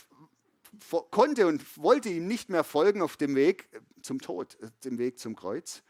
konnte 1.11 1.47
und 1.47 1.77
wollte 1.77 2.09
ihm 2.09 2.27
nicht 2.27 2.49
mehr 2.49 2.63
folgen 2.63 3.01
auf 3.01 3.17
dem 3.17 3.35
Weg 3.35 3.69
zum 4.01 4.19
Tod, 4.19 4.57
äh, 4.61 4.69
dem 4.83 4.97
Weg 4.97 5.19
zum 5.19 5.35
Kreuz. 5.35 5.83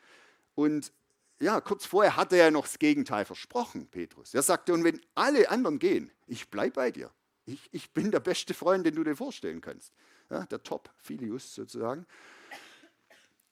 Und 0.56 0.92
ja, 1.40 1.60
kurz 1.60 1.86
vorher 1.86 2.16
hatte 2.16 2.38
er 2.38 2.52
noch 2.52 2.64
das 2.64 2.80
Gegenteil 2.80 3.26
versprochen, 3.26 3.88
Petrus. 3.88 4.34
Er 4.34 4.42
sagte, 4.42 4.74
und 4.74 4.84
wenn 4.84 5.02
alle 5.16 5.50
anderen 5.50 5.80
gehen, 5.80 6.12
ich 6.28 6.50
bleibe 6.50 6.76
bei 6.76 6.92
dir. 6.92 7.12
Ich, 7.46 7.70
ich 7.72 7.92
bin 7.92 8.12
der 8.12 8.22
beste 8.22 8.54
Freund, 8.54 8.86
den 8.86 8.96
du 8.96 9.04
dir 9.04 9.16
vorstellen 9.16 9.62
kannst. 9.62 9.94
Ja, 10.30 10.46
der 10.46 10.64
Top-Filius 10.64 11.54
sozusagen. 11.54 12.08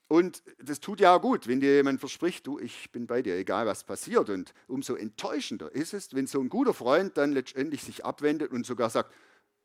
Und 0.08 0.44
das 0.60 0.80
tut 0.80 1.00
ja 1.00 1.18
gut, 1.18 1.48
wenn 1.48 1.60
dir 1.60 1.76
jemand 1.76 2.00
verspricht, 2.00 2.46
du, 2.48 2.60
ich 2.60 2.92
bin 2.92 3.08
bei 3.08 3.22
dir, 3.22 3.36
egal 3.36 3.66
was 3.66 3.84
passiert. 3.84 4.30
Und 4.30 4.54
umso 4.68 4.96
enttäuschender 4.96 5.72
ist 5.74 5.94
es, 5.94 6.14
wenn 6.14 6.28
so 6.28 6.40
ein 6.40 6.50
guter 6.50 6.74
Freund 6.74 7.18
dann 7.18 7.32
letztendlich 7.32 7.84
sich 7.84 8.06
abwendet 8.06 8.52
und 8.52 8.66
sogar 8.66 8.90
sagt, 8.90 9.14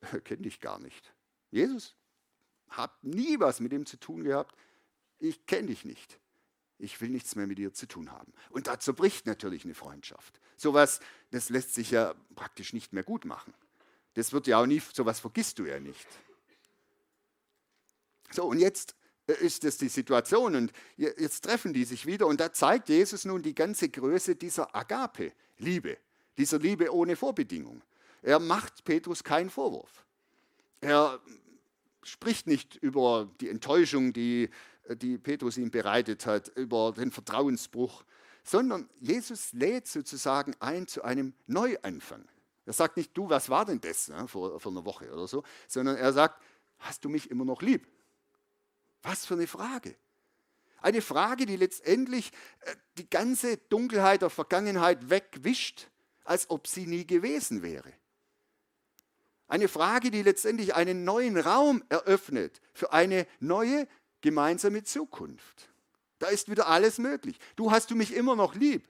kenne 0.25 0.43
dich 0.43 0.61
gar 0.61 0.79
nicht. 0.79 1.13
Jesus, 1.51 1.95
hab 2.69 3.03
nie 3.03 3.41
was 3.41 3.61
mit 3.61 3.73
ihm 3.73 3.87
zu 3.87 3.97
tun 3.97 4.25
gehabt. 4.25 4.55
Ich 5.19 5.47
kenne 5.47 5.69
dich 5.69 5.85
nicht. 5.85 6.19
Ich 6.79 7.01
will 7.01 7.09
nichts 7.09 7.35
mehr 7.35 7.47
mit 7.47 7.59
dir 7.59 7.73
zu 7.73 7.87
tun 7.87 8.13
haben. 8.13 8.33
Und 8.51 8.69
da 8.69 8.79
zerbricht 8.79 9.27
natürlich 9.27 9.65
eine 9.65 9.75
Freundschaft. 9.75 10.41
Sowas, 10.57 11.01
das 11.31 11.51
lässt 11.51 11.75
sich 11.75 11.91
ja 11.91 12.15
praktisch 12.37 12.73
nicht 12.73 12.93
mehr 12.93 13.03
gut 13.03 13.25
machen. 13.25 13.53
Das 14.15 14.33
wird 14.33 14.47
ja 14.47 14.61
auch 14.61 14.67
nie, 14.67 14.81
sowas 14.93 15.21
vergisst 15.21 15.59
du 15.59 15.67
ja 15.67 15.81
nicht. 15.81 16.07
So, 18.31 18.45
und 18.45 18.59
jetzt 18.59 18.95
äh, 19.27 19.35
ist 19.45 19.65
das 19.65 19.79
die 19.79 19.89
Situation 19.89 20.55
und 20.55 20.73
jetzt 20.97 21.45
treffen 21.45 21.73
die 21.73 21.85
sich 21.85 22.07
wieder 22.07 22.27
und 22.27 22.41
da 22.41 22.53
zeigt 22.53 22.89
Jesus 22.89 23.25
nun 23.25 23.43
die 23.43 23.55
ganze 23.55 23.89
Größe 23.89 24.37
dieser 24.37 24.75
Agape-Liebe, 24.75 25.99
dieser 26.37 26.59
Liebe 26.59 26.93
ohne 26.93 27.17
Vorbedingung. 27.17 27.83
Er 28.23 28.39
macht 28.39 28.85
Petrus 28.85 29.23
keinen 29.25 29.51
Vorwurf. 29.51 30.05
Er 30.81 31.21
spricht 32.03 32.47
nicht 32.47 32.77
über 32.77 33.31
die 33.41 33.49
Enttäuschung, 33.49 34.13
die, 34.13 34.51
die 34.89 35.19
Petrus 35.19 35.57
ihm 35.57 35.71
bereitet 35.71 36.27
hat, 36.27 36.49
über 36.57 36.93
den 36.93 37.11
Vertrauensbruch, 37.11 38.05
sondern 38.45 38.89
Jesus 39.01 39.53
lädt 39.53 39.87
sozusagen 39.87 40.55
ein 40.61 40.87
zu 40.87 41.03
einem 41.03 41.35
Neuanfang. 41.47 42.27
Er 42.65 42.73
sagt 42.73 42.97
nicht, 42.97 43.17
du, 43.17 43.29
was 43.29 43.49
war 43.49 43.65
denn 43.65 43.81
das 43.81 44.09
ja, 44.09 44.27
vor, 44.27 44.61
vor 44.61 44.73
einer 44.73 44.85
Woche 44.85 45.11
oder 45.13 45.27
so, 45.27 45.43
sondern 45.67 45.97
er 45.97 46.13
sagt, 46.13 46.43
hast 46.79 47.05
du 47.05 47.09
mich 47.09 47.31
immer 47.31 47.45
noch 47.45 47.63
lieb? 47.63 47.87
Was 49.03 49.27
für 49.27 49.35
eine 49.35 49.47
Frage. 49.47 49.97
Eine 50.81 51.03
Frage, 51.03 51.47
die 51.47 51.57
letztendlich 51.57 52.31
äh, 52.61 52.75
die 52.99 53.09
ganze 53.09 53.57
Dunkelheit 53.57 54.23
der 54.23 54.31
Vergangenheit 54.31 55.11
wegwischt, 55.11 55.89
als 56.25 56.51
ob 56.51 56.67
sie 56.67 56.87
nie 56.87 57.07
gewesen 57.07 57.63
wäre. 57.63 57.93
Eine 59.49 59.69
Frage, 59.69 60.11
die 60.11 60.23
letztendlich 60.23 60.75
einen 60.75 61.05
neuen 61.05 61.39
Raum 61.39 61.83
eröffnet 61.89 62.61
für 62.75 62.93
eine 62.93 63.27
neue 63.41 63.89
gemeinsame 64.21 64.85
Zukunft. 64.85 65.71
Da 66.19 66.29
ist 66.29 66.51
wieder 66.51 66.69
alles 66.69 66.99
möglich. 66.99 67.39
Du 67.57 67.71
hast 67.71 67.91
du 67.91 67.97
mich 67.97 68.15
immer 68.15 68.37
noch 68.37 68.55
lieb. 68.55 68.87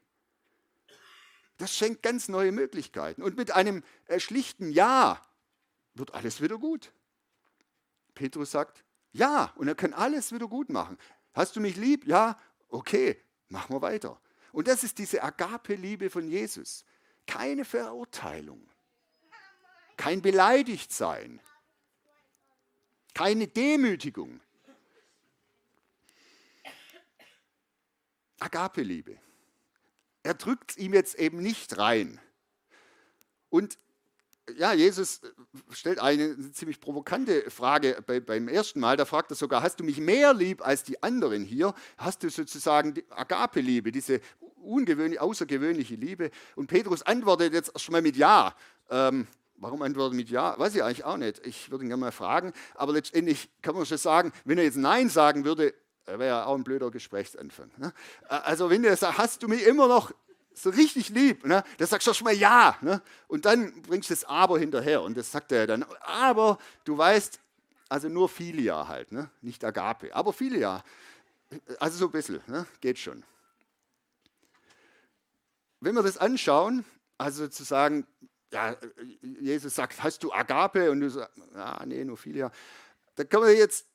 Das 1.58 1.74
schenkt 1.74 2.02
ganz 2.02 2.28
neue 2.28 2.50
Möglichkeiten. 2.50 3.22
Und 3.22 3.36
mit 3.36 3.52
einem 3.52 3.84
äh, 4.06 4.18
schlichten 4.18 4.70
Ja 4.70 5.22
wird 5.94 6.14
alles 6.14 6.40
wieder 6.40 6.58
gut. 6.58 6.92
Petrus 8.14 8.50
sagt, 8.50 8.84
ja, 9.12 9.52
und 9.56 9.68
er 9.68 9.74
kann 9.74 9.92
alles 9.92 10.32
wieder 10.32 10.48
gut 10.48 10.70
machen. 10.70 10.98
Hast 11.34 11.54
du 11.54 11.60
mich 11.60 11.76
lieb? 11.76 12.06
Ja, 12.06 12.38
okay, 12.68 13.20
machen 13.48 13.74
wir 13.74 13.82
weiter. 13.82 14.20
Und 14.52 14.66
das 14.66 14.82
ist 14.82 14.98
diese 14.98 15.22
Agape-Liebe 15.22 16.10
von 16.10 16.28
Jesus. 16.28 16.84
Keine 17.26 17.64
Verurteilung 17.64 18.68
kein 19.98 20.22
Beleidigtsein, 20.22 21.40
keine 23.12 23.48
Demütigung. 23.48 24.40
Agape-Liebe. 28.40 29.18
Er 30.22 30.34
drückt 30.34 30.76
ihm 30.76 30.94
jetzt 30.94 31.16
eben 31.16 31.42
nicht 31.42 31.76
rein. 31.76 32.20
Und 33.50 33.78
ja, 34.56 34.72
Jesus 34.72 35.20
stellt 35.72 35.98
eine 35.98 36.52
ziemlich 36.52 36.80
provokante 36.80 37.50
Frage 37.50 38.02
bei, 38.06 38.20
beim 38.20 38.46
ersten 38.46 38.78
Mal. 38.78 38.96
Da 38.96 39.04
fragt 39.04 39.32
er 39.32 39.34
sogar, 39.34 39.62
hast 39.62 39.80
du 39.80 39.84
mich 39.84 39.98
mehr 39.98 40.32
lieb 40.32 40.64
als 40.64 40.84
die 40.84 41.02
anderen 41.02 41.42
hier? 41.42 41.74
Hast 41.96 42.22
du 42.22 42.30
sozusagen 42.30 42.94
die 42.94 43.04
Agape-Liebe, 43.10 43.90
diese 43.90 44.20
ungewöhnliche, 44.62 45.20
außergewöhnliche 45.20 45.96
Liebe? 45.96 46.30
Und 46.54 46.68
Petrus 46.68 47.02
antwortet 47.02 47.52
jetzt 47.52 47.72
erstmal 47.74 48.00
mit 48.00 48.16
Ja. 48.16 48.54
Ähm, 48.90 49.26
Warum 49.60 49.82
antwortet 49.82 50.16
mit 50.16 50.30
Ja? 50.30 50.56
Weiß 50.58 50.74
ich 50.74 50.82
eigentlich 50.82 51.04
auch 51.04 51.16
nicht. 51.16 51.44
Ich 51.44 51.70
würde 51.70 51.84
ihn 51.84 51.88
gerne 51.88 52.00
mal 52.00 52.12
fragen. 52.12 52.52
Aber 52.74 52.92
letztendlich 52.92 53.48
kann 53.60 53.74
man 53.74 53.86
schon 53.86 53.98
sagen, 53.98 54.32
wenn 54.44 54.58
er 54.58 54.64
jetzt 54.64 54.76
Nein 54.76 55.08
sagen 55.08 55.44
würde, 55.44 55.74
wäre 56.06 56.26
ja 56.26 56.44
auch 56.46 56.54
ein 56.54 56.64
blöder 56.64 56.90
Gesprächsanfang. 56.90 57.70
Ne? 57.76 57.92
Also 58.28 58.70
wenn 58.70 58.84
er 58.84 58.96
sagt, 58.96 59.18
hast 59.18 59.42
du 59.42 59.48
mich 59.48 59.66
immer 59.66 59.88
noch 59.88 60.12
so 60.54 60.70
richtig 60.70 61.08
lieb, 61.10 61.44
ne? 61.44 61.64
dann 61.76 61.86
sagst 61.86 62.06
du 62.06 62.14
schon 62.14 62.24
mal 62.24 62.34
Ja. 62.34 62.76
Ne? 62.80 63.02
Und 63.26 63.44
dann 63.44 63.82
bringst 63.82 64.10
du 64.10 64.14
das 64.14 64.24
Aber 64.24 64.58
hinterher. 64.58 65.02
Und 65.02 65.16
das 65.16 65.30
sagt 65.32 65.50
er 65.50 65.66
dann. 65.66 65.84
Aber 66.02 66.58
du 66.84 66.96
weißt, 66.96 67.40
also 67.88 68.08
nur 68.08 68.28
Filia 68.28 68.86
halt, 68.86 69.10
ne? 69.10 69.28
nicht 69.40 69.64
Agape. 69.64 70.14
Aber 70.14 70.32
Filia. 70.32 70.84
Also 71.80 71.98
so 71.98 72.04
ein 72.06 72.12
bisschen, 72.12 72.40
ne? 72.46 72.66
geht 72.80 72.98
schon. 72.98 73.24
Wenn 75.80 75.94
wir 75.94 76.02
das 76.02 76.18
anschauen, 76.18 76.84
also 77.16 77.44
sozusagen 77.44 78.06
ja, 78.52 78.76
Jesus 79.22 79.74
sagt, 79.74 80.02
hast 80.02 80.22
du 80.22 80.32
Agape? 80.32 80.90
Und 80.90 81.00
du 81.00 81.10
sagst, 81.10 81.36
ja, 81.54 81.84
nee, 81.86 82.04
nur 82.04 82.16
Philia. 82.16 82.50
Da 83.14 83.24
kann 83.24 83.40
man 83.40 83.56
jetzt 83.56 83.86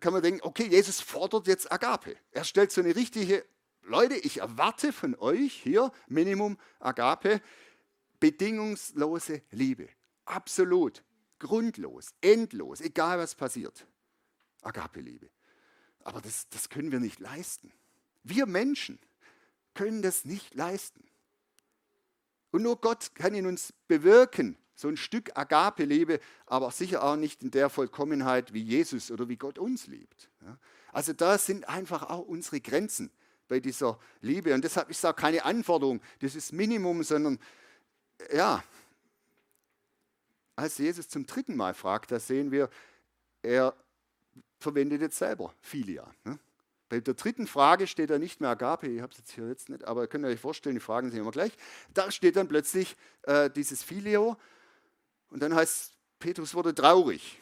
kann 0.00 0.12
man 0.12 0.22
denken, 0.22 0.40
okay, 0.42 0.66
Jesus 0.66 1.00
fordert 1.00 1.46
jetzt 1.46 1.70
Agape. 1.70 2.16
Er 2.30 2.44
stellt 2.44 2.72
so 2.72 2.80
eine 2.80 2.94
richtige, 2.96 3.44
Leute, 3.82 4.14
ich 4.14 4.38
erwarte 4.38 4.92
von 4.92 5.14
euch 5.16 5.52
hier 5.54 5.92
Minimum 6.08 6.58
Agape, 6.78 7.40
bedingungslose 8.20 9.42
Liebe. 9.50 9.88
Absolut, 10.24 11.02
grundlos, 11.38 12.14
endlos, 12.20 12.80
egal 12.80 13.18
was 13.18 13.34
passiert. 13.34 13.86
Agape-Liebe. 14.62 15.28
Aber 16.04 16.20
das, 16.20 16.48
das 16.48 16.68
können 16.68 16.92
wir 16.92 17.00
nicht 17.00 17.18
leisten. 17.18 17.72
Wir 18.22 18.46
Menschen 18.46 19.00
können 19.74 20.02
das 20.02 20.24
nicht 20.24 20.54
leisten. 20.54 21.04
Und 22.52 22.62
nur 22.62 22.80
Gott 22.80 23.14
kann 23.14 23.34
in 23.34 23.46
uns 23.46 23.72
bewirken, 23.88 24.56
so 24.74 24.88
ein 24.88 24.96
Stück 24.96 25.36
Agape-Liebe, 25.36 26.20
aber 26.46 26.70
sicher 26.70 27.02
auch 27.02 27.16
nicht 27.16 27.42
in 27.42 27.50
der 27.50 27.70
Vollkommenheit, 27.70 28.52
wie 28.52 28.62
Jesus 28.62 29.10
oder 29.10 29.28
wie 29.28 29.36
Gott 29.36 29.58
uns 29.58 29.86
liebt. 29.86 30.30
Also 30.92 31.12
da 31.12 31.38
sind 31.38 31.68
einfach 31.68 32.08
auch 32.10 32.26
unsere 32.26 32.60
Grenzen 32.60 33.10
bei 33.48 33.60
dieser 33.60 33.98
Liebe. 34.20 34.54
Und 34.54 34.62
deshalb 34.64 34.90
ist 34.90 35.04
auch 35.04 35.16
keine 35.16 35.44
Anforderung, 35.44 36.00
das 36.20 36.34
ist 36.34 36.52
Minimum, 36.52 37.02
sondern 37.02 37.38
ja, 38.32 38.62
als 40.54 40.78
Jesus 40.78 41.08
zum 41.08 41.26
dritten 41.26 41.56
Mal 41.56 41.74
fragt, 41.74 42.12
da 42.12 42.20
sehen 42.20 42.50
wir, 42.50 42.68
er 43.40 43.74
verwendet 44.58 45.00
jetzt 45.00 45.18
selber 45.18 45.54
Filia. 45.60 46.08
Ne? 46.24 46.38
Bei 46.92 47.00
der 47.00 47.14
dritten 47.14 47.46
Frage 47.46 47.86
steht 47.86 48.10
da 48.10 48.18
nicht 48.18 48.42
mehr 48.42 48.50
Agape, 48.50 48.86
ich 48.86 49.00
habe 49.00 49.10
es 49.12 49.16
jetzt 49.16 49.32
hier 49.32 49.48
jetzt 49.48 49.70
nicht, 49.70 49.82
aber 49.84 50.02
ihr 50.02 50.08
könnt 50.08 50.26
euch 50.26 50.38
vorstellen, 50.38 50.74
die 50.74 50.80
Fragen 50.80 51.10
sind 51.10 51.20
immer 51.20 51.30
gleich. 51.30 51.52
Da 51.94 52.10
steht 52.10 52.36
dann 52.36 52.48
plötzlich 52.48 52.98
äh, 53.22 53.48
dieses 53.48 53.82
Filio 53.82 54.36
und 55.30 55.42
dann 55.42 55.54
heißt 55.54 55.94
Petrus 56.18 56.54
wurde 56.54 56.74
traurig. 56.74 57.40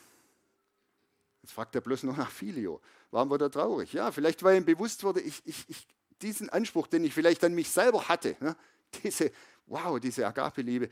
Jetzt 1.42 1.50
fragt 1.50 1.74
er 1.74 1.80
bloß 1.80 2.04
noch 2.04 2.16
nach 2.16 2.30
Filio. 2.30 2.80
Warum 3.10 3.28
wurde 3.28 3.46
er 3.46 3.50
traurig? 3.50 3.92
Ja, 3.92 4.12
vielleicht 4.12 4.40
weil 4.44 4.56
ihm 4.56 4.64
bewusst 4.64 5.02
wurde, 5.02 5.18
ich, 5.20 5.42
ich, 5.44 5.68
ich, 5.68 5.88
diesen 6.22 6.48
Anspruch, 6.48 6.86
den 6.86 7.02
ich 7.02 7.12
vielleicht 7.12 7.42
an 7.42 7.52
mich 7.52 7.70
selber 7.70 8.06
hatte, 8.06 8.36
ne, 8.38 8.54
diese, 9.02 9.32
wow, 9.66 9.98
diese 9.98 10.28
Agape-Liebe, 10.28 10.88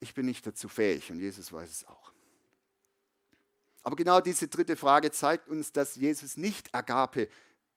ich 0.00 0.14
bin 0.14 0.24
nicht 0.24 0.46
dazu 0.46 0.70
fähig 0.70 1.10
und 1.10 1.18
Jesus 1.18 1.52
weiß 1.52 1.70
es 1.70 1.86
auch. 1.86 2.10
Aber 3.82 3.96
genau 3.96 4.22
diese 4.22 4.48
dritte 4.48 4.76
Frage 4.76 5.10
zeigt 5.10 5.46
uns, 5.50 5.72
dass 5.72 5.96
Jesus 5.96 6.38
nicht 6.38 6.74
Agape 6.74 7.28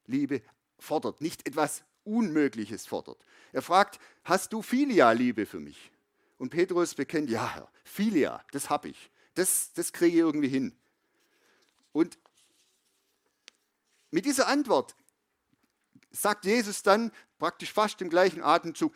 Liebe 0.10 0.42
fordert, 0.78 1.22
nicht 1.22 1.48
etwas 1.48 1.84
Unmögliches 2.04 2.86
fordert. 2.88 3.24
Er 3.52 3.62
fragt, 3.62 4.00
hast 4.24 4.54
du 4.54 4.62
Filia-Liebe 4.62 5.46
für 5.46 5.60
mich? 5.60 5.92
Und 6.38 6.50
Petrus 6.50 6.96
bekennt, 6.96 7.30
ja, 7.30 7.56
Herr, 7.56 7.70
Filia, 7.84 8.44
das 8.52 8.70
habe 8.70 8.90
ich. 8.90 9.12
Das, 9.36 9.74
das 9.74 9.94
kriege 9.94 10.18
ich 10.18 10.20
irgendwie 10.20 10.48
hin. 10.48 10.76
Und 11.92 12.18
mit 14.12 14.26
dieser 14.26 14.48
Antwort 14.48 14.96
sagt 16.12 16.46
Jesus 16.46 16.82
dann 16.82 17.12
praktisch 17.38 17.72
fast 17.72 18.02
im 18.02 18.10
gleichen 18.10 18.42
Atemzug, 18.42 18.94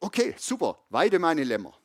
okay, 0.00 0.34
super, 0.38 0.84
weide 0.90 1.18
meine 1.18 1.44
Lämmer. 1.44 1.78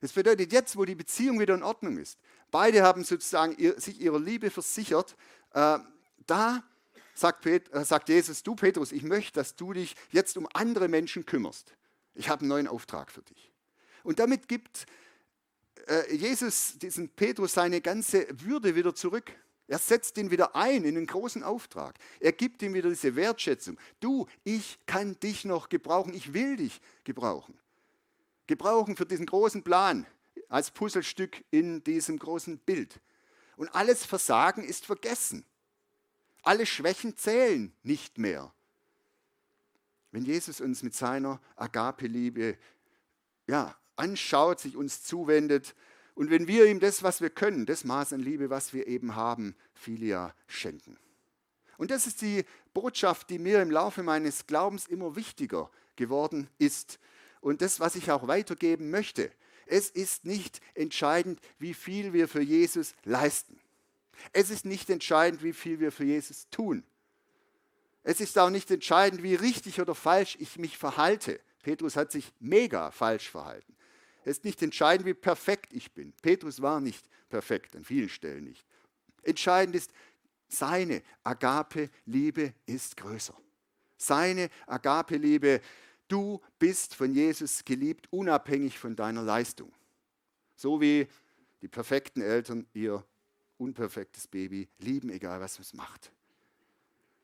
Das 0.00 0.12
bedeutet 0.12 0.52
jetzt, 0.52 0.76
wo 0.76 0.84
die 0.84 0.94
Beziehung 0.94 1.40
wieder 1.40 1.54
in 1.54 1.62
Ordnung 1.62 1.98
ist, 1.98 2.18
beide 2.50 2.82
haben 2.82 3.04
sozusagen 3.04 3.56
ihr, 3.56 3.80
sich 3.80 4.00
ihrer 4.00 4.20
Liebe 4.20 4.50
versichert, 4.50 5.16
äh, 5.52 5.78
da 6.26 6.62
sagt, 7.18 7.42
Pet, 7.42 7.72
äh, 7.72 7.84
sagt 7.84 8.08
Jesus, 8.08 8.42
du 8.42 8.54
Petrus, 8.54 8.92
ich 8.92 9.02
möchte, 9.02 9.32
dass 9.32 9.56
du 9.56 9.72
dich 9.72 9.94
jetzt 10.10 10.36
um 10.36 10.48
andere 10.52 10.88
Menschen 10.88 11.26
kümmerst. 11.26 11.74
Ich 12.14 12.28
habe 12.28 12.40
einen 12.40 12.48
neuen 12.48 12.68
Auftrag 12.68 13.10
für 13.10 13.22
dich. 13.22 13.52
Und 14.02 14.18
damit 14.18 14.48
gibt 14.48 14.86
äh, 15.86 16.14
Jesus 16.14 16.78
diesen 16.78 17.08
Petrus 17.08 17.54
seine 17.54 17.80
ganze 17.80 18.26
Würde 18.30 18.74
wieder 18.74 18.94
zurück. 18.94 19.32
Er 19.66 19.78
setzt 19.78 20.16
ihn 20.16 20.30
wieder 20.30 20.56
ein 20.56 20.84
in 20.84 20.94
den 20.94 21.06
großen 21.06 21.42
Auftrag. 21.42 21.98
Er 22.20 22.32
gibt 22.32 22.62
ihm 22.62 22.72
wieder 22.72 22.88
diese 22.88 23.14
Wertschätzung. 23.16 23.78
Du, 24.00 24.26
ich 24.42 24.78
kann 24.86 25.20
dich 25.20 25.44
noch 25.44 25.68
gebrauchen. 25.68 26.14
Ich 26.14 26.32
will 26.32 26.56
dich 26.56 26.80
gebrauchen. 27.04 27.58
Gebrauchen 28.46 28.96
für 28.96 29.04
diesen 29.04 29.26
großen 29.26 29.62
Plan 29.62 30.06
als 30.48 30.70
Puzzlestück 30.70 31.44
in 31.50 31.84
diesem 31.84 32.18
großen 32.18 32.58
Bild. 32.58 32.98
Und 33.56 33.68
alles 33.74 34.06
Versagen 34.06 34.64
ist 34.64 34.86
vergessen. 34.86 35.44
Alle 36.42 36.66
Schwächen 36.66 37.16
zählen 37.16 37.72
nicht 37.82 38.18
mehr. 38.18 38.52
Wenn 40.10 40.24
Jesus 40.24 40.60
uns 40.60 40.82
mit 40.82 40.94
seiner 40.94 41.40
Agape-Liebe 41.56 42.56
ja, 43.46 43.76
anschaut, 43.96 44.60
sich 44.60 44.76
uns 44.76 45.02
zuwendet, 45.02 45.74
und 46.14 46.30
wenn 46.30 46.48
wir 46.48 46.66
ihm 46.66 46.80
das, 46.80 47.04
was 47.04 47.20
wir 47.20 47.30
können, 47.30 47.64
das 47.64 47.84
Maß 47.84 48.12
an 48.12 48.18
Liebe, 48.18 48.50
was 48.50 48.72
wir 48.72 48.88
eben 48.88 49.14
haben, 49.14 49.54
Filia 49.72 50.34
schenken. 50.48 50.98
Und 51.76 51.92
das 51.92 52.08
ist 52.08 52.22
die 52.22 52.44
Botschaft, 52.74 53.30
die 53.30 53.38
mir 53.38 53.62
im 53.62 53.70
Laufe 53.70 54.02
meines 54.02 54.48
Glaubens 54.48 54.88
immer 54.88 55.14
wichtiger 55.14 55.70
geworden 55.94 56.48
ist. 56.58 56.98
Und 57.40 57.62
das, 57.62 57.78
was 57.78 57.94
ich 57.94 58.10
auch 58.10 58.26
weitergeben 58.26 58.90
möchte. 58.90 59.30
Es 59.66 59.90
ist 59.90 60.24
nicht 60.24 60.60
entscheidend, 60.74 61.40
wie 61.60 61.72
viel 61.72 62.12
wir 62.12 62.26
für 62.26 62.42
Jesus 62.42 62.94
leisten. 63.04 63.60
Es 64.32 64.50
ist 64.50 64.64
nicht 64.64 64.90
entscheidend, 64.90 65.42
wie 65.42 65.52
viel 65.52 65.80
wir 65.80 65.92
für 65.92 66.04
Jesus 66.04 66.48
tun. 66.50 66.84
Es 68.02 68.20
ist 68.20 68.38
auch 68.38 68.50
nicht 68.50 68.70
entscheidend, 68.70 69.22
wie 69.22 69.34
richtig 69.34 69.80
oder 69.80 69.94
falsch 69.94 70.36
ich 70.40 70.58
mich 70.58 70.78
verhalte. 70.78 71.40
Petrus 71.62 71.96
hat 71.96 72.10
sich 72.10 72.32
mega 72.40 72.90
falsch 72.90 73.28
verhalten. 73.28 73.76
Es 74.24 74.38
ist 74.38 74.44
nicht 74.44 74.62
entscheidend, 74.62 75.06
wie 75.06 75.14
perfekt 75.14 75.72
ich 75.72 75.92
bin. 75.92 76.12
Petrus 76.22 76.62
war 76.62 76.80
nicht 76.80 77.08
perfekt, 77.28 77.76
an 77.76 77.84
vielen 77.84 78.08
Stellen 78.08 78.44
nicht. 78.44 78.64
Entscheidend 79.22 79.76
ist, 79.76 79.90
seine 80.48 81.02
Agape-Liebe 81.24 82.54
ist 82.66 82.96
größer. 82.96 83.36
Seine 83.96 84.48
Agape-Liebe, 84.66 85.60
du 86.08 86.40
bist 86.58 86.94
von 86.94 87.12
Jesus 87.12 87.64
geliebt, 87.64 88.06
unabhängig 88.10 88.78
von 88.78 88.96
deiner 88.96 89.22
Leistung. 89.22 89.72
So 90.56 90.80
wie 90.80 91.06
die 91.60 91.68
perfekten 91.68 92.22
Eltern 92.22 92.66
ihr 92.72 93.04
unperfektes 93.58 94.26
Baby 94.26 94.68
lieben, 94.78 95.10
egal 95.10 95.40
was 95.40 95.58
es 95.58 95.74
macht. 95.74 96.12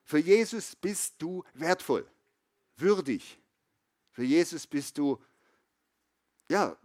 Für 0.03 0.19
Jesus 0.19 0.77
bist 0.77 1.15
du 1.19 1.45
wertvoll, 1.55 2.07
würdig. 2.77 3.39
Für 4.11 4.25
Jesus 4.25 4.67
bist 4.67 4.99
du 4.99 5.19
ja, 6.49 6.77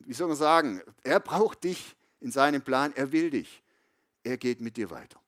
wie 0.00 0.12
soll 0.12 0.28
man 0.28 0.36
sagen, 0.36 0.82
er 1.02 1.20
braucht 1.20 1.64
dich 1.64 1.96
in 2.20 2.30
seinem 2.30 2.62
Plan, 2.62 2.92
er 2.94 3.12
will 3.12 3.30
dich, 3.30 3.62
er 4.22 4.36
geht 4.36 4.60
mit 4.60 4.76
dir 4.76 4.90
weiter. 4.90 5.20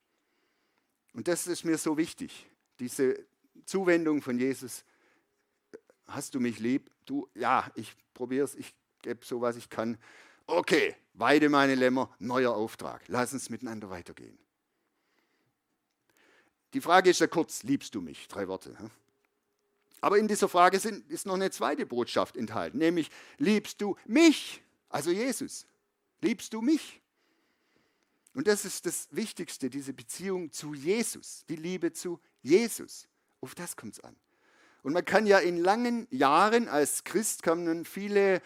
Und 1.12 1.28
das 1.28 1.46
ist 1.46 1.64
mir 1.64 1.78
so 1.78 1.96
wichtig, 1.96 2.48
diese 2.78 3.24
Zuwendung 3.64 4.22
von 4.22 4.38
Jesus. 4.38 4.84
Hast 6.06 6.34
du 6.34 6.40
mich 6.40 6.58
lieb? 6.58 6.90
Du, 7.04 7.28
ja, 7.34 7.70
ich 7.74 7.96
probiere 8.14 8.44
es, 8.44 8.54
ich 8.54 8.74
gebe 9.02 9.24
so, 9.24 9.40
was 9.40 9.56
ich 9.56 9.68
kann. 9.68 9.98
Okay, 10.46 10.94
weide 11.16 11.48
meine 11.48 11.74
Lämmer, 11.74 12.14
neuer 12.18 12.54
Auftrag. 12.54 13.02
Lass 13.08 13.32
uns 13.32 13.50
miteinander 13.50 13.90
weitergehen. 13.90 14.38
Die 16.74 16.80
Frage 16.80 17.10
ist 17.10 17.20
ja 17.20 17.26
kurz, 17.26 17.62
liebst 17.62 17.94
du 17.94 18.00
mich? 18.00 18.28
Drei 18.28 18.48
Worte. 18.48 18.76
Aber 20.00 20.18
in 20.18 20.28
dieser 20.28 20.48
Frage 20.48 20.78
sind, 20.78 21.10
ist 21.10 21.26
noch 21.26 21.34
eine 21.34 21.50
zweite 21.50 21.86
Botschaft 21.86 22.36
enthalten, 22.36 22.78
nämlich 22.78 23.10
liebst 23.38 23.80
du 23.80 23.96
mich, 24.04 24.62
also 24.88 25.10
Jesus, 25.10 25.66
liebst 26.20 26.52
du 26.52 26.60
mich? 26.60 27.00
Und 28.34 28.46
das 28.46 28.66
ist 28.66 28.84
das 28.84 29.08
Wichtigste, 29.10 29.70
diese 29.70 29.94
Beziehung 29.94 30.52
zu 30.52 30.74
Jesus, 30.74 31.44
die 31.48 31.56
Liebe 31.56 31.94
zu 31.94 32.20
Jesus. 32.42 33.08
Auf 33.40 33.54
das 33.54 33.76
kommt 33.76 33.94
es 33.94 34.00
an. 34.00 34.14
Und 34.82 34.92
man 34.92 35.04
kann 35.04 35.26
ja 35.26 35.38
in 35.38 35.56
langen 35.56 36.06
Jahren 36.10 36.68
als 36.68 37.02
Christ 37.04 37.42
kann 37.42 37.64
man 37.64 37.84
viele 37.86 38.42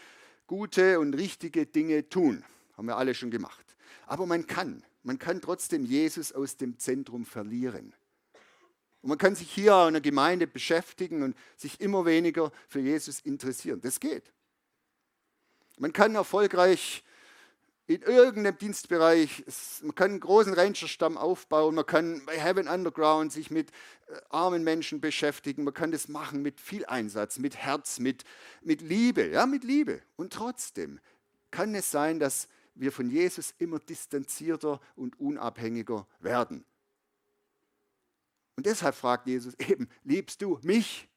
gute 0.46 1.00
und 1.00 1.14
richtige 1.14 1.66
Dinge 1.66 2.08
tun. 2.08 2.44
Haben 2.80 2.86
wir 2.86 2.96
alle 2.96 3.14
schon 3.14 3.30
gemacht. 3.30 3.76
Aber 4.06 4.24
man 4.24 4.46
kann, 4.46 4.82
man 5.02 5.18
kann 5.18 5.42
trotzdem 5.42 5.84
Jesus 5.84 6.32
aus 6.32 6.56
dem 6.56 6.78
Zentrum 6.78 7.26
verlieren. 7.26 7.92
Und 9.02 9.10
man 9.10 9.18
kann 9.18 9.34
sich 9.34 9.52
hier 9.52 9.86
in 9.86 9.92
der 9.92 10.00
Gemeinde 10.00 10.46
beschäftigen 10.46 11.22
und 11.22 11.36
sich 11.58 11.78
immer 11.82 12.06
weniger 12.06 12.50
für 12.68 12.80
Jesus 12.80 13.20
interessieren. 13.20 13.82
Das 13.82 14.00
geht. 14.00 14.32
Man 15.76 15.92
kann 15.92 16.14
erfolgreich 16.14 17.04
in 17.86 18.00
irgendeinem 18.00 18.56
Dienstbereich, 18.56 19.44
man 19.82 19.94
kann 19.94 20.12
einen 20.12 20.20
großen 20.20 20.54
Rangerstamm 20.54 21.18
aufbauen, 21.18 21.74
man 21.74 21.84
kann 21.84 22.24
bei 22.24 22.40
Heaven 22.40 22.66
Underground 22.66 23.30
sich 23.30 23.50
mit 23.50 23.72
äh, 24.06 24.18
armen 24.30 24.64
Menschen 24.64 25.02
beschäftigen, 25.02 25.64
man 25.64 25.74
kann 25.74 25.92
das 25.92 26.08
machen 26.08 26.40
mit 26.40 26.62
viel 26.62 26.86
Einsatz, 26.86 27.38
mit 27.38 27.56
Herz, 27.56 27.98
mit, 27.98 28.24
mit 28.62 28.80
Liebe, 28.80 29.28
ja, 29.28 29.44
mit 29.44 29.64
Liebe. 29.64 30.00
Und 30.16 30.32
trotzdem 30.32 30.98
kann 31.50 31.74
es 31.74 31.90
sein, 31.90 32.18
dass 32.18 32.48
wir 32.74 32.92
von 32.92 33.10
Jesus 33.10 33.54
immer 33.58 33.78
distanzierter 33.78 34.80
und 34.96 35.18
unabhängiger 35.20 36.06
werden. 36.20 36.64
Und 38.56 38.66
deshalb 38.66 38.94
fragt 38.94 39.26
Jesus 39.26 39.54
eben, 39.58 39.88
liebst 40.04 40.42
du 40.42 40.58
mich? 40.62 41.08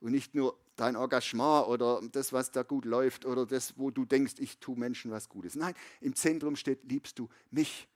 Und 0.00 0.12
nicht 0.12 0.34
nur 0.34 0.56
dein 0.76 0.94
Engagement 0.94 1.66
oder 1.66 2.00
das, 2.12 2.32
was 2.32 2.52
da 2.52 2.62
gut 2.62 2.84
läuft 2.84 3.26
oder 3.26 3.46
das, 3.46 3.76
wo 3.76 3.90
du 3.90 4.04
denkst, 4.04 4.34
ich 4.38 4.58
tue 4.58 4.78
Menschen 4.78 5.10
was 5.10 5.28
Gutes. 5.28 5.56
Nein, 5.56 5.74
im 6.00 6.14
Zentrum 6.14 6.56
steht, 6.56 6.84
liebst 6.84 7.18
du 7.18 7.28
mich? 7.50 7.88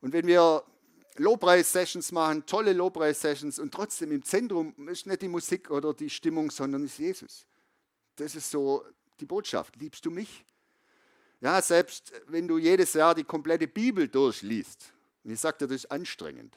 Und 0.00 0.12
wenn 0.12 0.26
wir 0.26 0.64
Lobpreis-Sessions 1.16 2.12
machen, 2.12 2.46
tolle 2.46 2.72
Lobpreis-Sessions 2.72 3.58
und 3.58 3.74
trotzdem 3.74 4.12
im 4.12 4.22
Zentrum 4.22 4.88
ist 4.88 5.06
nicht 5.06 5.22
die 5.22 5.28
Musik 5.28 5.70
oder 5.70 5.92
die 5.92 6.08
Stimmung, 6.08 6.50
sondern 6.50 6.84
ist 6.84 6.98
Jesus. 6.98 7.46
Das 8.16 8.34
ist 8.34 8.50
so 8.50 8.84
die 9.18 9.26
Botschaft. 9.26 9.76
Liebst 9.76 10.06
du 10.06 10.10
mich? 10.10 10.44
Ja, 11.40 11.62
selbst 11.62 12.12
wenn 12.26 12.46
du 12.46 12.58
jedes 12.58 12.92
Jahr 12.92 13.14
die 13.14 13.24
komplette 13.24 13.66
Bibel 13.66 14.08
durchliest, 14.08 14.92
und 15.24 15.32
ich 15.32 15.40
sagte, 15.40 15.66
das 15.66 15.76
ist 15.76 15.90
anstrengend, 15.90 16.54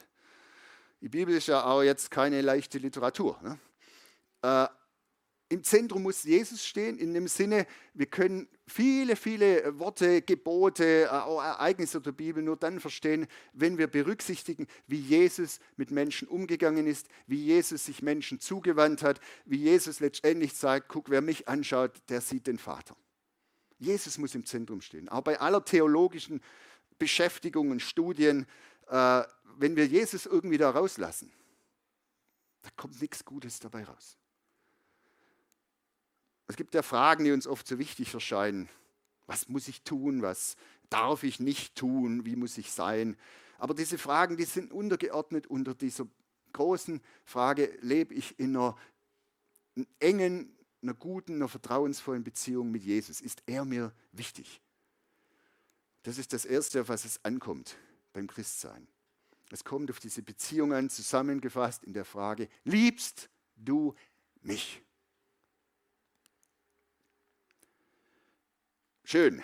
die 1.00 1.08
Bibel 1.08 1.34
ist 1.34 1.48
ja 1.48 1.64
auch 1.64 1.82
jetzt 1.82 2.10
keine 2.10 2.40
leichte 2.42 2.78
Literatur. 2.78 3.38
Ne? 3.42 3.58
Äh, 4.42 4.68
Im 5.54 5.62
Zentrum 5.62 6.02
muss 6.02 6.24
Jesus 6.24 6.64
stehen, 6.64 6.98
in 6.98 7.14
dem 7.14 7.28
Sinne, 7.28 7.66
wir 7.94 8.06
können 8.06 8.48
viele, 8.66 9.16
viele 9.16 9.78
Worte, 9.78 10.22
Gebote, 10.22 11.08
auch 11.10 11.42
Ereignisse 11.42 12.00
der 12.00 12.12
Bibel 12.12 12.42
nur 12.42 12.56
dann 12.56 12.80
verstehen, 12.80 13.26
wenn 13.52 13.78
wir 13.78 13.86
berücksichtigen, 13.86 14.66
wie 14.86 15.00
Jesus 15.00 15.60
mit 15.76 15.90
Menschen 15.90 16.28
umgegangen 16.28 16.86
ist, 16.86 17.06
wie 17.26 17.42
Jesus 17.42 17.86
sich 17.86 18.02
Menschen 18.02 18.40
zugewandt 18.40 19.02
hat, 19.02 19.20
wie 19.44 19.58
Jesus 19.58 20.00
letztendlich 20.00 20.54
sagt, 20.54 20.88
guck, 20.88 21.08
wer 21.08 21.20
mich 21.20 21.48
anschaut, 21.48 21.92
der 22.08 22.20
sieht 22.20 22.46
den 22.46 22.58
Vater. 22.58 22.96
Jesus 23.78 24.18
muss 24.18 24.34
im 24.34 24.46
Zentrum 24.46 24.80
stehen. 24.80 25.08
Auch 25.08 25.22
bei 25.22 25.40
aller 25.40 25.64
theologischen 25.64 26.40
Beschäftigung 26.98 27.70
und 27.70 27.80
Studien 27.80 28.46
äh, 28.88 29.24
wenn 29.56 29.76
wir 29.76 29.86
Jesus 29.86 30.26
irgendwie 30.26 30.58
da 30.58 30.70
rauslassen, 30.70 31.32
da 32.62 32.70
kommt 32.76 33.00
nichts 33.00 33.24
Gutes 33.24 33.60
dabei 33.60 33.84
raus. 33.84 34.16
Es 36.46 36.56
gibt 36.56 36.74
ja 36.74 36.82
Fragen, 36.82 37.24
die 37.24 37.32
uns 37.32 37.46
oft 37.46 37.66
so 37.66 37.78
wichtig 37.78 38.12
erscheinen. 38.12 38.68
Was 39.26 39.48
muss 39.48 39.68
ich 39.68 39.82
tun? 39.82 40.22
Was 40.22 40.56
darf 40.90 41.22
ich 41.22 41.40
nicht 41.40 41.74
tun? 41.76 42.26
Wie 42.26 42.36
muss 42.36 42.58
ich 42.58 42.70
sein? 42.70 43.16
Aber 43.58 43.74
diese 43.74 43.96
Fragen, 43.96 44.36
die 44.36 44.44
sind 44.44 44.72
untergeordnet 44.72 45.46
unter 45.46 45.74
dieser 45.74 46.06
großen 46.52 47.00
Frage, 47.24 47.76
lebe 47.80 48.14
ich 48.14 48.38
in 48.38 48.56
einer 48.56 48.76
engen, 49.98 50.54
einer 50.84 50.94
guten, 50.94 51.34
einer 51.34 51.48
vertrauensvollen 51.48 52.22
Beziehung 52.22 52.70
mit 52.70 52.84
Jesus? 52.84 53.20
Ist 53.20 53.42
er 53.46 53.64
mir 53.64 53.92
wichtig? 54.12 54.60
Das 56.04 56.18
ist 56.18 56.32
das 56.32 56.44
Erste, 56.44 56.82
auf 56.82 56.88
was 56.88 57.04
es 57.04 57.24
ankommt 57.24 57.76
beim 58.12 58.26
Christsein. 58.26 58.86
Es 59.50 59.64
kommt 59.64 59.90
auf 59.90 59.98
diese 59.98 60.22
Beziehung 60.22 60.72
an, 60.72 60.90
zusammengefasst 60.90 61.84
in 61.84 61.92
der 61.92 62.04
Frage, 62.04 62.48
liebst 62.64 63.28
du 63.56 63.94
mich? 64.42 64.82
Schön. 69.04 69.42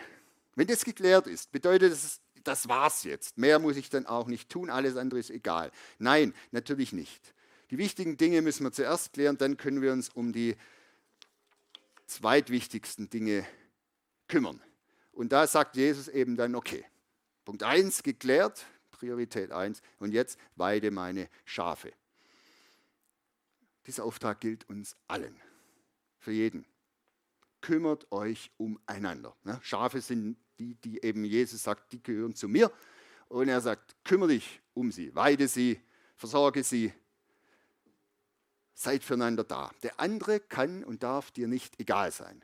Wenn 0.55 0.67
das 0.67 0.85
geklärt 0.85 1.27
ist, 1.27 1.53
bedeutet 1.53 1.93
das 1.93 2.21
das 2.45 2.69
war's 2.69 3.05
jetzt. 3.05 3.39
Mehr 3.39 3.59
muss 3.59 3.77
ich 3.77 3.91
dann 3.91 4.07
auch 4.07 4.27
nicht 4.27 4.49
tun, 4.51 4.71
alles 4.71 4.97
andere 4.97 5.21
ist 5.21 5.31
egal. 5.31 5.71
Nein, 5.99 6.35
natürlich 6.51 6.93
nicht. 6.93 7.35
Die 7.71 7.79
wichtigen 7.79 8.17
Dinge 8.17 8.43
müssen 8.43 8.65
wir 8.65 8.73
zuerst 8.73 9.13
klären, 9.13 9.39
dann 9.39 9.57
können 9.57 9.83
wir 9.83 9.93
uns 9.93 10.09
um 10.09 10.33
die 10.33 10.57
zweitwichtigsten 12.11 13.09
Dinge 13.09 13.47
kümmern. 14.29 14.61
Und 15.13 15.33
da 15.33 15.47
sagt 15.47 15.77
Jesus 15.77 16.09
eben 16.09 16.37
dann, 16.37 16.55
okay, 16.55 16.85
Punkt 17.45 17.63
1 17.63 18.03
geklärt, 18.03 18.67
Priorität 18.91 19.53
1, 19.53 19.81
und 19.99 20.13
jetzt 20.13 20.39
weide 20.57 20.91
meine 20.91 21.29
Schafe. 21.45 21.93
Dieser 23.87 24.05
Auftrag 24.05 24.41
gilt 24.41 24.69
uns 24.69 24.97
allen, 25.09 25.41
für 26.19 26.33
jeden. 26.33 26.67
Kümmert 27.61 28.11
euch 28.13 28.51
umeinander. 28.57 29.37
Ne? 29.45 29.59
Schafe 29.63 30.01
sind 30.01 30.37
die, 30.59 30.75
die 30.75 31.03
eben 31.03 31.25
Jesus 31.25 31.63
sagt, 31.63 31.93
die 31.93 32.03
gehören 32.03 32.35
zu 32.35 32.49
mir. 32.49 32.71
Und 33.29 33.49
er 33.49 33.61
sagt, 33.61 33.97
kümmere 34.05 34.31
dich 34.31 34.61
um 34.75 34.91
sie, 34.91 35.15
weide 35.15 35.49
sie, 35.49 35.81
versorge 36.17 36.65
sie, 36.65 36.93
seid 38.81 39.05
füreinander 39.05 39.45
da. 39.45 39.71
Der 39.83 40.01
andere 40.01 40.41
kann 40.41 40.85
und 40.85 41.03
darf 41.03 41.31
dir 41.31 41.49
nicht 41.49 41.79
egal 41.79 42.13
sein. 42.13 42.43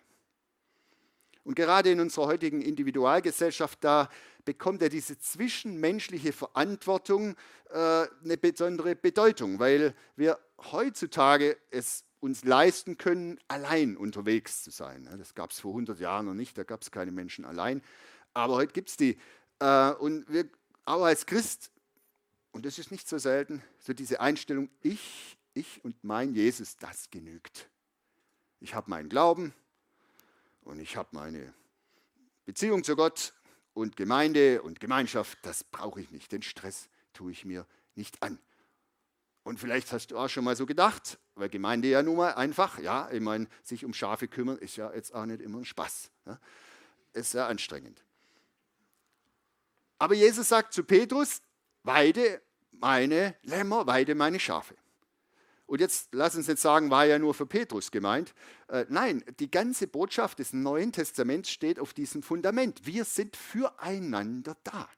Und 1.44 1.54
gerade 1.54 1.90
in 1.90 2.00
unserer 2.00 2.26
heutigen 2.26 2.60
Individualgesellschaft, 2.60 3.82
da 3.82 4.10
bekommt 4.44 4.82
er 4.82 4.88
diese 4.88 5.18
zwischenmenschliche 5.18 6.32
Verantwortung 6.32 7.36
äh, 7.70 8.06
eine 8.24 8.36
besondere 8.36 8.96
Bedeutung, 8.96 9.58
weil 9.58 9.94
wir 10.16 10.38
heutzutage 10.72 11.56
es 11.70 12.04
uns 12.20 12.44
leisten 12.44 12.98
können, 12.98 13.38
allein 13.48 13.96
unterwegs 13.96 14.62
zu 14.62 14.70
sein. 14.70 15.08
Das 15.18 15.34
gab 15.34 15.52
es 15.52 15.60
vor 15.60 15.70
100 15.70 16.00
Jahren 16.00 16.26
noch 16.26 16.34
nicht, 16.34 16.58
da 16.58 16.64
gab 16.64 16.82
es 16.82 16.90
keine 16.90 17.12
Menschen 17.12 17.44
allein. 17.44 17.82
Aber 18.34 18.56
heute 18.56 18.72
gibt 18.72 18.90
es 18.90 18.96
die. 18.96 19.16
Äh, 19.60 19.92
und 19.92 20.30
wir, 20.30 20.48
auch 20.84 21.04
als 21.04 21.24
Christ, 21.24 21.70
und 22.52 22.66
das 22.66 22.78
ist 22.78 22.90
nicht 22.90 23.08
so 23.08 23.18
selten, 23.18 23.62
so 23.78 23.94
diese 23.94 24.20
Einstellung, 24.20 24.68
ich, 24.82 25.35
ich 25.56 25.84
und 25.84 26.02
mein 26.04 26.34
Jesus, 26.34 26.76
das 26.76 27.10
genügt. 27.10 27.68
Ich 28.60 28.74
habe 28.74 28.90
meinen 28.90 29.08
Glauben 29.08 29.54
und 30.62 30.80
ich 30.80 30.96
habe 30.96 31.08
meine 31.12 31.54
Beziehung 32.44 32.84
zu 32.84 32.96
Gott 32.96 33.34
und 33.74 33.96
Gemeinde 33.96 34.62
und 34.62 34.80
Gemeinschaft, 34.80 35.38
das 35.42 35.64
brauche 35.64 36.00
ich 36.00 36.10
nicht. 36.10 36.32
Den 36.32 36.42
Stress 36.42 36.88
tue 37.12 37.32
ich 37.32 37.44
mir 37.44 37.66
nicht 37.94 38.22
an. 38.22 38.38
Und 39.42 39.60
vielleicht 39.60 39.92
hast 39.92 40.10
du 40.10 40.18
auch 40.18 40.28
schon 40.28 40.44
mal 40.44 40.56
so 40.56 40.66
gedacht, 40.66 41.18
weil 41.34 41.48
Gemeinde 41.48 41.88
ja 41.88 42.02
nun 42.02 42.16
mal 42.16 42.34
einfach, 42.34 42.78
ja, 42.78 43.10
ich 43.12 43.20
meine, 43.20 43.46
sich 43.62 43.84
um 43.84 43.94
Schafe 43.94 44.26
kümmern 44.26 44.58
ist 44.58 44.76
ja 44.76 44.92
jetzt 44.92 45.14
auch 45.14 45.26
nicht 45.26 45.40
immer 45.40 45.58
ein 45.58 45.64
Spaß. 45.64 46.10
Ja. 46.26 46.40
Ist 47.12 47.30
sehr 47.30 47.46
anstrengend. 47.46 48.02
Aber 49.98 50.14
Jesus 50.14 50.48
sagt 50.48 50.72
zu 50.72 50.84
Petrus, 50.84 51.42
weide 51.82 52.42
meine 52.72 53.36
Lämmer, 53.42 53.86
weide 53.86 54.14
meine 54.14 54.40
Schafe. 54.40 54.74
Und 55.66 55.80
jetzt 55.80 56.08
lass 56.12 56.36
uns 56.36 56.46
nicht 56.46 56.60
sagen, 56.60 56.90
war 56.90 57.04
ja 57.06 57.18
nur 57.18 57.34
für 57.34 57.46
Petrus 57.46 57.90
gemeint. 57.90 58.34
Äh, 58.68 58.86
nein, 58.88 59.24
die 59.40 59.50
ganze 59.50 59.88
Botschaft 59.88 60.38
des 60.38 60.52
Neuen 60.52 60.92
Testaments 60.92 61.50
steht 61.50 61.80
auf 61.80 61.92
diesem 61.92 62.22
Fundament. 62.22 62.86
Wir 62.86 63.04
sind 63.04 63.36
füreinander 63.36 64.56
da. 64.62 64.88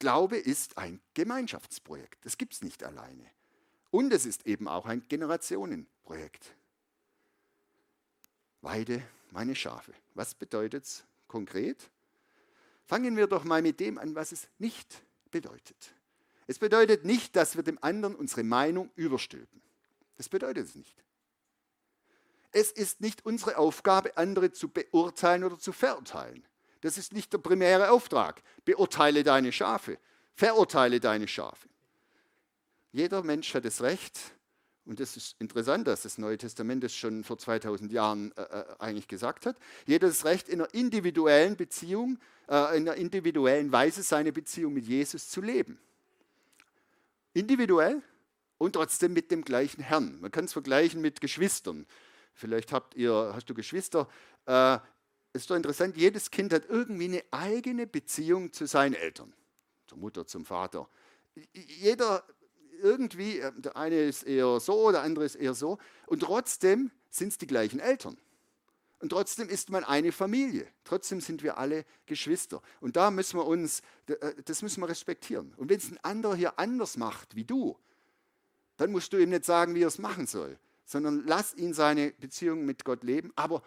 Glaube 0.00 0.36
ist 0.36 0.78
ein 0.78 1.00
Gemeinschaftsprojekt. 1.14 2.24
Das 2.24 2.38
gibt 2.38 2.54
es 2.54 2.62
nicht 2.62 2.82
alleine. 2.82 3.24
Und 3.90 4.12
es 4.12 4.26
ist 4.26 4.46
eben 4.46 4.68
auch 4.68 4.86
ein 4.86 5.04
Generationenprojekt. 5.08 6.54
Weide 8.60 9.02
meine 9.30 9.54
Schafe. 9.54 9.92
Was 10.14 10.34
bedeutet 10.34 10.84
es 10.84 11.04
konkret? 11.28 11.90
Fangen 12.84 13.16
wir 13.16 13.28
doch 13.28 13.44
mal 13.44 13.62
mit 13.62 13.78
dem 13.80 13.98
an, 13.98 14.14
was 14.14 14.32
es 14.32 14.48
nicht 14.58 15.02
bedeutet. 15.30 15.94
Es 16.46 16.58
bedeutet 16.58 17.04
nicht, 17.04 17.36
dass 17.36 17.56
wir 17.56 17.62
dem 17.62 17.78
anderen 17.82 18.14
unsere 18.14 18.42
Meinung 18.42 18.90
überstülpen. 18.96 19.60
Das 20.18 20.28
bedeutet 20.28 20.66
es 20.66 20.74
nicht. 20.74 21.02
Es 22.50 22.70
ist 22.70 23.00
nicht 23.00 23.24
unsere 23.24 23.56
Aufgabe, 23.56 24.16
andere 24.16 24.52
zu 24.52 24.68
beurteilen 24.68 25.44
oder 25.44 25.58
zu 25.58 25.72
verurteilen. 25.72 26.44
Das 26.80 26.98
ist 26.98 27.12
nicht 27.12 27.32
der 27.32 27.38
primäre 27.38 27.90
Auftrag. 27.90 28.42
Beurteile 28.64 29.22
deine 29.22 29.52
Schafe, 29.52 29.98
verurteile 30.34 31.00
deine 31.00 31.28
Schafe. 31.28 31.68
Jeder 32.92 33.22
Mensch 33.22 33.54
hat 33.54 33.64
das 33.64 33.80
Recht, 33.82 34.18
und 34.86 34.98
das 34.98 35.16
ist 35.16 35.36
interessant, 35.38 35.86
dass 35.86 36.02
das 36.02 36.18
Neue 36.18 36.38
Testament 36.38 36.82
das 36.82 36.94
schon 36.94 37.22
vor 37.22 37.38
2000 37.38 37.92
Jahren 37.92 38.32
äh, 38.32 38.42
äh, 38.42 38.64
eigentlich 38.78 39.08
gesagt 39.08 39.46
hat, 39.46 39.56
das 39.86 40.24
Recht, 40.24 40.48
in 40.48 40.60
einer 40.60 40.72
individuellen 40.72 41.56
Beziehung, 41.56 42.18
äh, 42.48 42.76
in 42.76 42.88
einer 42.88 42.94
individuellen 42.94 43.70
Weise 43.70 44.02
seine 44.02 44.32
Beziehung 44.32 44.72
mit 44.72 44.86
Jesus 44.86 45.28
zu 45.28 45.42
leben. 45.42 45.78
Individuell 47.34 48.02
und 48.58 48.74
trotzdem 48.74 49.12
mit 49.12 49.30
dem 49.30 49.44
gleichen 49.44 49.82
Herrn. 49.82 50.20
Man 50.20 50.30
kann 50.30 50.44
es 50.44 50.52
vergleichen 50.52 51.00
mit 51.00 51.20
Geschwistern. 51.20 51.86
Vielleicht 52.34 52.72
habt 52.72 52.94
ihr, 52.94 53.32
hast 53.34 53.48
du 53.48 53.54
Geschwister. 53.54 54.08
Äh, 54.46 54.78
ist 55.32 55.50
doch 55.50 55.56
interessant, 55.56 55.96
jedes 55.96 56.30
Kind 56.30 56.52
hat 56.52 56.68
irgendwie 56.68 57.04
eine 57.04 57.22
eigene 57.30 57.86
Beziehung 57.86 58.52
zu 58.52 58.66
seinen 58.66 58.94
Eltern, 58.94 59.32
zur 59.86 59.98
Mutter, 59.98 60.26
zum 60.26 60.44
Vater. 60.44 60.88
Jeder 61.52 62.24
irgendwie, 62.80 63.38
äh, 63.38 63.52
der 63.56 63.76
eine 63.76 64.00
ist 64.02 64.24
eher 64.24 64.60
so, 64.60 64.90
der 64.90 65.02
andere 65.02 65.24
ist 65.24 65.36
eher 65.36 65.54
so. 65.54 65.78
Und 66.06 66.20
trotzdem 66.20 66.90
sind 67.10 67.28
es 67.28 67.38
die 67.38 67.46
gleichen 67.46 67.80
Eltern. 67.80 68.16
Und 69.00 69.10
trotzdem 69.10 69.48
ist 69.48 69.70
man 69.70 69.84
eine 69.84 70.10
Familie. 70.10 70.66
Trotzdem 70.82 71.20
sind 71.20 71.42
wir 71.42 71.58
alle 71.58 71.84
Geschwister. 72.06 72.60
Und 72.80 72.96
da 72.96 73.10
müssen 73.10 73.38
wir 73.38 73.46
uns, 73.46 73.82
äh, 74.06 74.42
das 74.44 74.62
müssen 74.62 74.80
wir 74.80 74.88
respektieren. 74.88 75.54
Und 75.56 75.68
wenn 75.68 75.78
es 75.78 75.90
ein 75.90 75.98
anderer 76.02 76.34
hier 76.34 76.58
anders 76.58 76.96
macht 76.96 77.34
wie 77.36 77.44
du, 77.44 77.78
dann 78.78 78.90
musst 78.90 79.12
du 79.12 79.18
ihm 79.18 79.28
nicht 79.28 79.44
sagen, 79.44 79.74
wie 79.74 79.82
er 79.82 79.88
es 79.88 79.98
machen 79.98 80.26
soll, 80.26 80.58
sondern 80.86 81.24
lass 81.26 81.54
ihn 81.54 81.74
seine 81.74 82.12
Beziehung 82.12 82.64
mit 82.64 82.84
Gott 82.84 83.04
leben. 83.04 83.30
Aber 83.36 83.62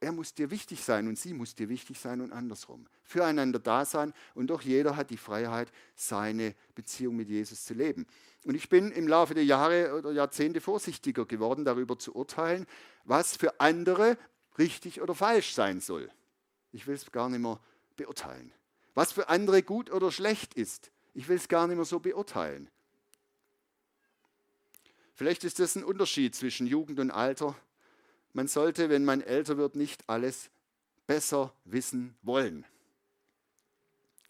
er 0.00 0.12
muss 0.12 0.34
dir 0.34 0.50
wichtig 0.50 0.82
sein 0.82 1.08
und 1.08 1.18
sie 1.18 1.32
muss 1.32 1.54
dir 1.54 1.68
wichtig 1.68 2.00
sein 2.00 2.20
und 2.20 2.32
andersrum. 2.32 2.86
Füreinander 3.04 3.58
da 3.58 3.84
sein 3.84 4.12
und 4.34 4.48
doch 4.48 4.62
jeder 4.62 4.96
hat 4.96 5.10
die 5.10 5.16
Freiheit, 5.16 5.70
seine 5.94 6.54
Beziehung 6.74 7.16
mit 7.16 7.28
Jesus 7.28 7.64
zu 7.64 7.74
leben. 7.74 8.06
Und 8.44 8.54
ich 8.54 8.68
bin 8.68 8.90
im 8.92 9.08
Laufe 9.08 9.34
der 9.34 9.44
Jahre 9.44 9.94
oder 9.96 10.12
Jahrzehnte 10.12 10.60
vorsichtiger 10.60 11.24
geworden, 11.24 11.64
darüber 11.64 11.98
zu 11.98 12.14
urteilen, 12.14 12.66
was 13.04 13.36
für 13.36 13.60
andere 13.60 14.18
richtig 14.58 15.00
oder 15.00 15.14
falsch 15.14 15.54
sein 15.54 15.80
soll. 15.80 16.10
Ich 16.72 16.86
will 16.86 16.94
es 16.94 17.10
gar 17.12 17.28
nicht 17.28 17.40
mehr 17.40 17.60
beurteilen. 17.96 18.52
Was 18.94 19.12
für 19.12 19.28
andere 19.28 19.62
gut 19.62 19.90
oder 19.90 20.10
schlecht 20.10 20.54
ist, 20.54 20.90
ich 21.14 21.28
will 21.28 21.36
es 21.36 21.48
gar 21.48 21.66
nicht 21.66 21.76
mehr 21.76 21.84
so 21.84 22.00
beurteilen. 22.00 22.70
Vielleicht 25.16 25.42
ist 25.42 25.58
das 25.58 25.74
ein 25.74 25.84
Unterschied 25.84 26.34
zwischen 26.34 26.66
Jugend 26.66 27.00
und 27.00 27.10
Alter 27.10 27.56
man 28.36 28.48
sollte, 28.48 28.90
wenn 28.90 29.06
man 29.06 29.22
älter 29.22 29.56
wird, 29.56 29.76
nicht 29.76 30.06
alles 30.10 30.50
besser 31.06 31.54
wissen 31.64 32.14
wollen. 32.20 32.66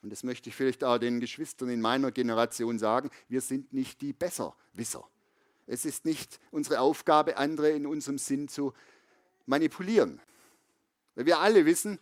Und 0.01 0.11
das 0.11 0.23
möchte 0.23 0.49
ich 0.49 0.55
vielleicht 0.55 0.85
auch 0.85 0.99
den 0.99 1.19
Geschwistern 1.19 1.71
in 1.71 1.81
meiner 1.81 2.13
Generation 2.13 2.79
sagen, 2.79 3.11
wir 3.29 3.41
sind 3.41 3.73
nicht 3.73 4.01
die 4.03 4.13
Besserwisser. 4.13 5.05
Es 5.67 5.85
ist 5.85 6.05
nicht 6.05 6.39
unsere 6.53 6.79
Aufgabe, 6.79 7.37
andere 7.37 7.71
in 7.71 7.85
unserem 7.85 8.19
Sinn 8.19 8.47
zu 8.47 8.73
manipulieren. 9.45 10.21
Weil 11.17 11.27
wir 11.27 11.41
alle 11.41 11.67
wissen, 11.67 11.99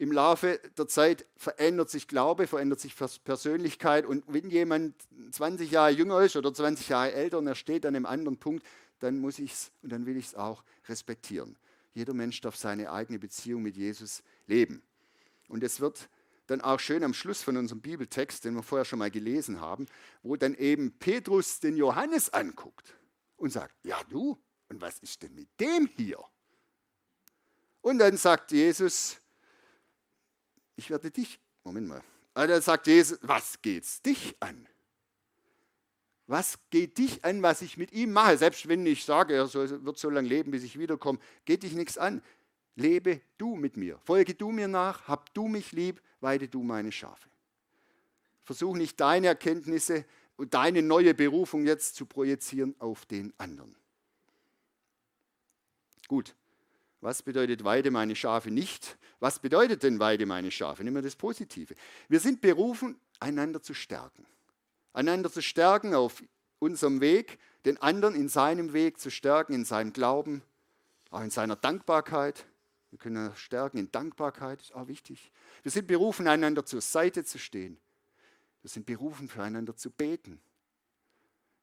im 0.00 0.12
Laufe 0.12 0.58
der 0.78 0.88
Zeit 0.88 1.26
verändert 1.36 1.90
sich 1.90 2.08
Glaube, 2.08 2.46
verändert 2.46 2.80
sich 2.80 2.96
Persönlichkeit. 2.96 4.06
Und 4.06 4.24
wenn 4.28 4.48
jemand 4.48 4.94
20 5.32 5.70
Jahre 5.70 5.90
jünger 5.90 6.22
ist 6.22 6.36
oder 6.36 6.54
20 6.54 6.88
Jahre 6.88 7.12
älter 7.12 7.36
und 7.36 7.46
er 7.46 7.54
steht 7.54 7.84
an 7.84 7.94
einem 7.94 8.06
anderen 8.06 8.38
Punkt, 8.38 8.66
dann 9.00 9.18
muss 9.18 9.38
ich 9.38 9.52
es 9.52 9.72
und 9.82 9.92
dann 9.92 10.06
will 10.06 10.16
ich 10.16 10.28
es 10.28 10.34
auch 10.34 10.64
respektieren. 10.88 11.54
Jeder 11.92 12.14
Mensch 12.14 12.40
darf 12.40 12.56
seine 12.56 12.90
eigene 12.90 13.18
Beziehung 13.18 13.60
mit 13.60 13.76
Jesus 13.76 14.22
leben. 14.46 14.82
Und 15.48 15.62
es 15.62 15.80
wird 15.80 16.08
dann 16.46 16.62
auch 16.62 16.80
schön 16.80 17.04
am 17.04 17.12
Schluss 17.12 17.42
von 17.42 17.58
unserem 17.58 17.82
Bibeltext, 17.82 18.46
den 18.46 18.54
wir 18.54 18.62
vorher 18.62 18.86
schon 18.86 19.00
mal 19.00 19.10
gelesen 19.10 19.60
haben, 19.60 19.84
wo 20.22 20.34
dann 20.34 20.54
eben 20.54 20.92
Petrus 20.92 21.60
den 21.60 21.76
Johannes 21.76 22.30
anguckt 22.30 22.94
und 23.36 23.50
sagt, 23.50 23.74
ja 23.84 24.00
du, 24.08 24.38
und 24.70 24.80
was 24.80 24.98
ist 25.00 25.22
denn 25.22 25.34
mit 25.34 25.48
dem 25.60 25.90
hier? 25.94 26.24
Und 27.82 27.98
dann 27.98 28.16
sagt 28.16 28.52
Jesus, 28.52 29.19
ich 30.76 30.90
werde 30.90 31.10
dich, 31.10 31.40
Moment 31.64 31.88
mal, 31.88 32.02
also 32.34 32.54
dann 32.54 32.62
sagt 32.62 32.86
Jesus, 32.86 33.18
was 33.22 33.60
geht's 33.60 34.02
dich 34.02 34.36
an? 34.40 34.66
Was 36.26 36.58
geht 36.70 36.96
dich 36.98 37.24
an, 37.24 37.42
was 37.42 37.60
ich 37.60 37.76
mit 37.76 37.92
ihm 37.92 38.12
mache? 38.12 38.38
Selbst 38.38 38.68
wenn 38.68 38.86
ich 38.86 39.04
sage, 39.04 39.34
er 39.34 39.52
wird 39.52 39.98
so 39.98 40.10
lange 40.10 40.28
leben, 40.28 40.52
bis 40.52 40.62
ich 40.62 40.78
wiederkomme, 40.78 41.18
geht 41.44 41.64
dich 41.64 41.72
nichts 41.72 41.98
an. 41.98 42.22
Lebe 42.76 43.20
du 43.36 43.56
mit 43.56 43.76
mir. 43.76 43.98
Folge 44.04 44.34
du 44.34 44.52
mir 44.52 44.68
nach, 44.68 45.08
hab 45.08 45.34
du 45.34 45.48
mich 45.48 45.72
lieb, 45.72 46.00
weide 46.20 46.46
du 46.46 46.62
meine 46.62 46.92
Schafe. 46.92 47.28
Versuch 48.44 48.76
nicht 48.76 49.00
deine 49.00 49.26
Erkenntnisse 49.26 50.04
und 50.36 50.54
deine 50.54 50.82
neue 50.82 51.14
Berufung 51.14 51.66
jetzt 51.66 51.96
zu 51.96 52.06
projizieren 52.06 52.74
auf 52.78 53.06
den 53.06 53.34
anderen. 53.36 53.74
Gut, 56.06 56.34
Was 57.00 57.22
bedeutet 57.22 57.64
weide 57.64 57.90
meine 57.90 58.14
Schafe 58.14 58.50
nicht? 58.50 58.98
Was 59.20 59.38
bedeutet 59.38 59.82
denn 59.82 59.98
weide 59.98 60.26
meine 60.26 60.50
Schafe? 60.50 60.84
Nehmen 60.84 60.96
wir 60.96 61.02
das 61.02 61.16
Positive. 61.16 61.74
Wir 62.08 62.20
sind 62.20 62.40
berufen, 62.40 62.98
einander 63.18 63.62
zu 63.62 63.74
stärken. 63.74 64.26
Einander 64.92 65.30
zu 65.30 65.40
stärken 65.40 65.94
auf 65.94 66.22
unserem 66.58 67.00
Weg, 67.00 67.38
den 67.64 67.80
anderen 67.80 68.14
in 68.14 68.28
seinem 68.28 68.72
Weg 68.72 68.98
zu 68.98 69.10
stärken, 69.10 69.52
in 69.54 69.64
seinem 69.64 69.92
Glauben, 69.92 70.42
auch 71.10 71.22
in 71.22 71.30
seiner 71.30 71.56
Dankbarkeit. 71.56 72.44
Wir 72.90 72.98
können 72.98 73.34
stärken 73.36 73.78
in 73.78 73.90
Dankbarkeit, 73.90 74.60
ist 74.60 74.74
auch 74.74 74.88
wichtig. 74.88 75.30
Wir 75.62 75.70
sind 75.70 75.86
berufen, 75.86 76.26
einander 76.28 76.66
zur 76.66 76.80
Seite 76.80 77.24
zu 77.24 77.38
stehen. 77.38 77.78
Wir 78.62 78.70
sind 78.70 78.84
berufen, 78.84 79.28
füreinander 79.28 79.76
zu 79.76 79.90
beten. 79.90 80.40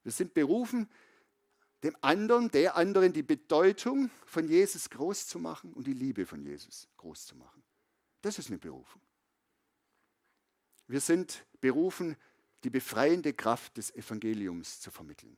Wir 0.02 0.12
sind 0.12 0.34
berufen, 0.34 0.88
dem 1.82 1.96
anderen, 2.00 2.50
der 2.50 2.76
anderen 2.76 3.12
die 3.12 3.22
Bedeutung 3.22 4.10
von 4.26 4.48
Jesus 4.48 4.90
groß 4.90 5.26
zu 5.26 5.38
machen 5.38 5.72
und 5.72 5.86
die 5.86 5.92
Liebe 5.92 6.26
von 6.26 6.42
Jesus 6.42 6.88
groß 6.96 7.26
zu 7.26 7.36
machen. 7.36 7.62
Das 8.20 8.38
ist 8.38 8.48
eine 8.48 8.58
Berufung. 8.58 9.00
Wir 10.88 11.00
sind 11.00 11.44
berufen, 11.60 12.16
die 12.64 12.70
befreiende 12.70 13.32
Kraft 13.32 13.76
des 13.76 13.94
Evangeliums 13.94 14.80
zu 14.80 14.90
vermitteln. 14.90 15.36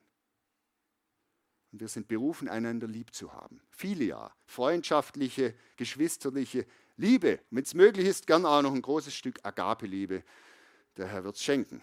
Und 1.73 1.81
wir 1.81 1.89
sind 1.89 2.09
berufen, 2.09 2.49
einander 2.49 2.87
lieb 2.87 3.15
zu 3.15 3.33
haben. 3.33 3.61
Filia, 3.71 4.35
freundschaftliche, 4.47 5.55
geschwisterliche 5.77 6.67
Liebe. 6.97 7.41
Wenn 7.51 7.63
es 7.63 7.75
möglich 7.75 8.07
ist, 8.07 8.27
gern 8.27 8.47
auch 8.47 8.63
noch 8.63 8.75
ein 8.75 8.83
großes 8.83 9.15
Stück 9.15 9.45
Agape-Liebe. 9.45 10.25
Der 10.97 11.07
Herr 11.07 11.25
wird 11.25 11.37
es 11.37 11.43
schenken. 11.43 11.83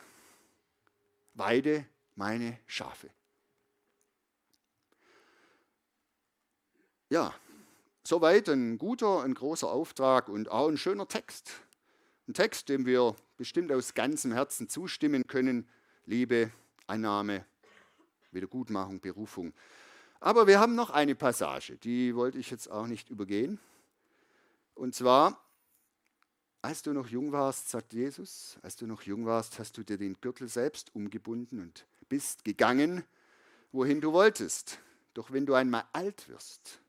Weide 1.33 1.85
meine 2.15 2.59
Schafe. 2.65 3.09
Ja, 7.09 7.33
soweit 8.03 8.49
ein 8.49 8.77
guter, 8.77 9.23
ein 9.23 9.33
großer 9.33 9.69
Auftrag 9.69 10.27
und 10.27 10.49
auch 10.51 10.67
ein 10.67 10.77
schöner 10.77 11.07
Text. 11.07 11.51
Ein 12.27 12.33
Text, 12.33 12.67
dem 12.67 12.85
wir 12.85 13.15
bestimmt 13.37 13.71
aus 13.71 13.93
ganzem 13.93 14.33
Herzen 14.33 14.67
zustimmen 14.67 15.25
können. 15.25 15.69
Liebe, 16.05 16.51
Annahme, 16.85 17.45
Wiedergutmachung, 18.31 18.99
Berufung. 18.99 19.53
Aber 20.19 20.47
wir 20.47 20.59
haben 20.59 20.75
noch 20.75 20.89
eine 20.89 21.15
Passage, 21.15 21.77
die 21.77 22.13
wollte 22.13 22.39
ich 22.39 22.51
jetzt 22.51 22.69
auch 22.69 22.87
nicht 22.87 23.09
übergehen. 23.09 23.57
Und 24.75 24.93
zwar, 24.93 25.41
als 26.61 26.81
du 26.81 26.91
noch 26.91 27.07
jung 27.07 27.31
warst, 27.31 27.69
sagt 27.69 27.93
Jesus, 27.93 28.57
als 28.63 28.75
du 28.75 28.85
noch 28.85 29.03
jung 29.03 29.25
warst, 29.25 29.59
hast 29.59 29.77
du 29.77 29.83
dir 29.83 29.97
den 29.97 30.19
Gürtel 30.19 30.49
selbst 30.49 30.93
umgebunden 30.93 31.61
und 31.61 31.85
bist 32.09 32.43
gegangen, 32.43 33.05
wohin 33.71 34.01
du 34.01 34.11
wolltest. 34.11 34.79
Doch 35.13 35.31
wenn 35.31 35.45
du 35.45 35.53
einmal 35.53 35.85
alt 35.93 36.27
wirst, 36.27 36.81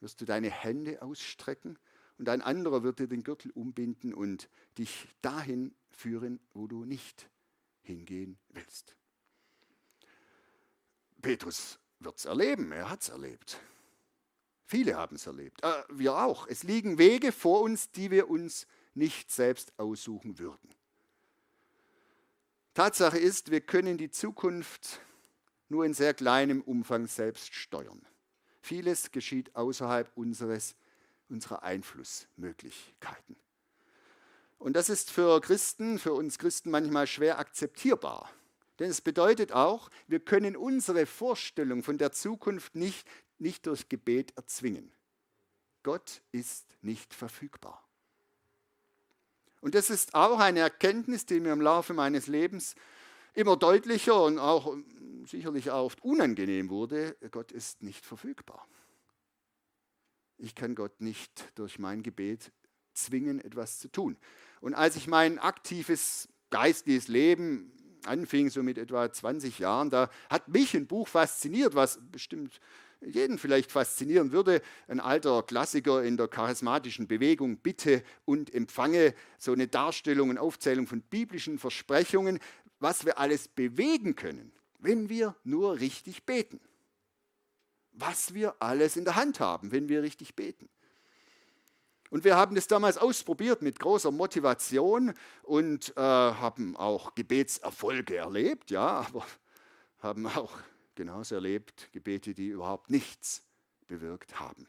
wirst 0.00 0.20
du 0.20 0.24
deine 0.24 0.50
Hände 0.50 1.02
ausstrecken 1.02 1.78
und 2.18 2.28
ein 2.28 2.42
anderer 2.42 2.82
wird 2.82 2.98
dir 2.98 3.08
den 3.08 3.22
Gürtel 3.22 3.50
umbinden 3.52 4.12
und 4.12 4.48
dich 4.78 5.08
dahin 5.22 5.74
führen, 5.90 6.40
wo 6.52 6.66
du 6.66 6.84
nicht 6.84 7.28
hingehen 7.82 8.38
willst. 8.50 8.94
Petrus 11.22 11.78
wird 11.98 12.18
es 12.18 12.24
erleben, 12.24 12.72
er 12.72 12.90
hat 12.90 13.02
es 13.02 13.08
erlebt. 13.08 13.60
Viele 14.66 14.96
haben 14.96 15.16
es 15.16 15.26
erlebt, 15.26 15.62
äh, 15.64 15.82
wir 15.90 16.16
auch. 16.16 16.46
Es 16.46 16.62
liegen 16.62 16.98
Wege 16.98 17.32
vor 17.32 17.60
uns, 17.62 17.90
die 17.90 18.10
wir 18.10 18.30
uns 18.30 18.66
nicht 18.94 19.30
selbst 19.30 19.78
aussuchen 19.78 20.38
würden. 20.38 20.74
Tatsache 22.74 23.18
ist, 23.18 23.50
wir 23.50 23.60
können 23.60 23.98
die 23.98 24.10
Zukunft 24.10 25.00
nur 25.68 25.84
in 25.84 25.94
sehr 25.94 26.14
kleinem 26.14 26.60
Umfang 26.60 27.06
selbst 27.06 27.54
steuern. 27.54 28.06
Vieles 28.60 29.10
geschieht 29.10 29.54
außerhalb 29.56 30.10
unseres, 30.16 30.74
unserer 31.28 31.62
Einflussmöglichkeiten. 31.62 33.36
Und 34.58 34.74
das 34.74 34.90
ist 34.90 35.10
für 35.10 35.40
Christen, 35.40 35.98
für 35.98 36.12
uns 36.12 36.38
Christen 36.38 36.70
manchmal 36.70 37.06
schwer 37.06 37.38
akzeptierbar. 37.38 38.30
Denn 38.78 38.90
es 38.90 39.00
bedeutet 39.00 39.52
auch, 39.52 39.90
wir 40.06 40.20
können 40.20 40.56
unsere 40.56 41.06
Vorstellung 41.06 41.82
von 41.82 41.98
der 41.98 42.12
Zukunft 42.12 42.74
nicht, 42.74 43.08
nicht 43.38 43.66
durch 43.66 43.88
Gebet 43.88 44.36
erzwingen. 44.36 44.92
Gott 45.82 46.22
ist 46.32 46.76
nicht 46.82 47.14
verfügbar. 47.14 47.82
Und 49.60 49.74
das 49.74 49.90
ist 49.90 50.14
auch 50.14 50.38
eine 50.38 50.60
Erkenntnis, 50.60 51.26
die 51.26 51.40
mir 51.40 51.52
im 51.52 51.60
Laufe 51.60 51.94
meines 51.94 52.26
Lebens 52.26 52.74
immer 53.34 53.56
deutlicher 53.56 54.22
und 54.22 54.38
auch 54.38 54.76
sicherlich 55.26 55.70
auch 55.70 55.86
oft 55.86 56.02
unangenehm 56.02 56.70
wurde, 56.70 57.16
Gott 57.30 57.52
ist 57.52 57.82
nicht 57.82 58.04
verfügbar. 58.04 58.66
Ich 60.38 60.54
kann 60.54 60.74
Gott 60.74 61.00
nicht 61.00 61.52
durch 61.54 61.78
mein 61.78 62.02
Gebet 62.02 62.52
zwingen, 62.94 63.40
etwas 63.40 63.78
zu 63.78 63.88
tun. 63.88 64.16
Und 64.60 64.74
als 64.74 64.96
ich 64.96 65.06
mein 65.06 65.38
aktives 65.38 66.28
geistiges 66.50 67.08
Leben 67.08 67.72
anfing, 68.04 68.50
so 68.50 68.62
mit 68.62 68.78
etwa 68.78 69.10
20 69.10 69.58
Jahren, 69.58 69.90
da 69.90 70.10
hat 70.28 70.48
mich 70.48 70.74
ein 70.74 70.86
Buch 70.86 71.08
fasziniert, 71.08 71.74
was 71.74 71.98
bestimmt 72.10 72.60
jeden 73.00 73.38
vielleicht 73.38 73.72
faszinieren 73.72 74.32
würde. 74.32 74.60
Ein 74.88 75.00
alter 75.00 75.42
Klassiker 75.42 76.02
in 76.02 76.16
der 76.16 76.28
charismatischen 76.28 77.06
Bewegung, 77.06 77.58
Bitte 77.58 78.02
und 78.24 78.52
Empfange, 78.54 79.14
so 79.38 79.52
eine 79.52 79.68
Darstellung 79.68 80.30
und 80.30 80.38
Aufzählung 80.38 80.86
von 80.86 81.02
biblischen 81.02 81.58
Versprechungen, 81.58 82.38
was 82.78 83.04
wir 83.04 83.18
alles 83.18 83.48
bewegen 83.48 84.16
können, 84.16 84.52
wenn 84.80 85.08
wir 85.08 85.36
nur 85.44 85.78
richtig 85.78 86.24
beten. 86.24 86.60
Was 87.92 88.34
wir 88.34 88.56
alles 88.60 88.96
in 88.96 89.04
der 89.04 89.16
Hand 89.16 89.40
haben, 89.40 89.72
wenn 89.72 89.88
wir 89.88 90.02
richtig 90.02 90.34
beten. 90.34 90.68
Und 92.10 92.24
wir 92.24 92.36
haben 92.36 92.56
das 92.56 92.66
damals 92.66 92.98
ausprobiert 92.98 93.62
mit 93.62 93.78
großer 93.78 94.10
Motivation 94.10 95.14
und 95.42 95.96
äh, 95.96 96.00
haben 96.00 96.76
auch 96.76 97.14
Gebetserfolge 97.14 98.16
erlebt, 98.16 98.70
ja, 98.70 99.06
aber 99.08 99.24
haben 100.00 100.26
auch 100.26 100.52
genauso 100.96 101.36
erlebt 101.36 101.90
Gebete, 101.92 102.34
die 102.34 102.48
überhaupt 102.48 102.90
nichts 102.90 103.42
bewirkt 103.86 104.40
haben. 104.40 104.66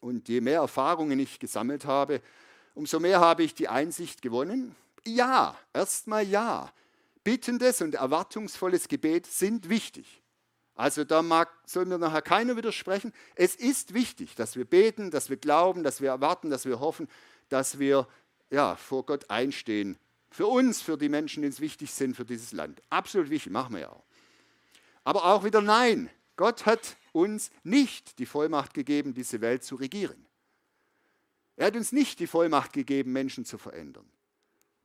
Und 0.00 0.28
je 0.28 0.40
mehr 0.40 0.60
Erfahrungen 0.60 1.18
ich 1.18 1.38
gesammelt 1.38 1.84
habe, 1.84 2.20
umso 2.74 3.00
mehr 3.00 3.20
habe 3.20 3.42
ich 3.42 3.54
die 3.54 3.68
Einsicht 3.68 4.22
gewonnen. 4.22 4.74
Ja, 5.06 5.56
erstmal 5.72 6.26
ja. 6.26 6.72
Bittendes 7.24 7.80
und 7.80 7.94
erwartungsvolles 7.94 8.88
Gebet 8.88 9.26
sind 9.26 9.68
wichtig. 9.68 10.22
Also 10.74 11.04
da 11.04 11.22
mag, 11.22 11.50
soll 11.66 11.86
mir 11.86 11.98
nachher 11.98 12.22
keiner 12.22 12.56
widersprechen. 12.56 13.12
Es 13.34 13.54
ist 13.54 13.94
wichtig, 13.94 14.34
dass 14.34 14.56
wir 14.56 14.64
beten, 14.64 15.10
dass 15.10 15.30
wir 15.30 15.36
glauben, 15.36 15.82
dass 15.82 16.00
wir 16.00 16.10
erwarten, 16.10 16.50
dass 16.50 16.66
wir 16.66 16.80
hoffen, 16.80 17.08
dass 17.48 17.78
wir 17.78 18.08
ja, 18.50 18.76
vor 18.76 19.06
Gott 19.06 19.30
einstehen. 19.30 19.98
Für 20.30 20.46
uns, 20.46 20.82
für 20.82 20.98
die 20.98 21.08
Menschen, 21.08 21.42
die 21.42 21.46
uns 21.46 21.60
wichtig 21.60 21.92
sind, 21.92 22.16
für 22.16 22.24
dieses 22.24 22.52
Land. 22.52 22.82
Absolut 22.90 23.30
wichtig, 23.30 23.52
machen 23.52 23.74
wir 23.74 23.82
ja 23.82 23.88
auch. 23.90 24.04
Aber 25.04 25.24
auch 25.24 25.44
wieder 25.44 25.60
nein. 25.60 26.10
Gott 26.36 26.66
hat 26.66 26.96
uns 27.12 27.50
nicht 27.62 28.18
die 28.18 28.26
Vollmacht 28.26 28.74
gegeben, 28.74 29.14
diese 29.14 29.40
Welt 29.40 29.62
zu 29.62 29.76
regieren. 29.76 30.26
Er 31.56 31.68
hat 31.68 31.76
uns 31.76 31.92
nicht 31.92 32.18
die 32.18 32.26
Vollmacht 32.26 32.72
gegeben, 32.72 33.12
Menschen 33.12 33.44
zu 33.44 33.58
verändern. 33.58 34.08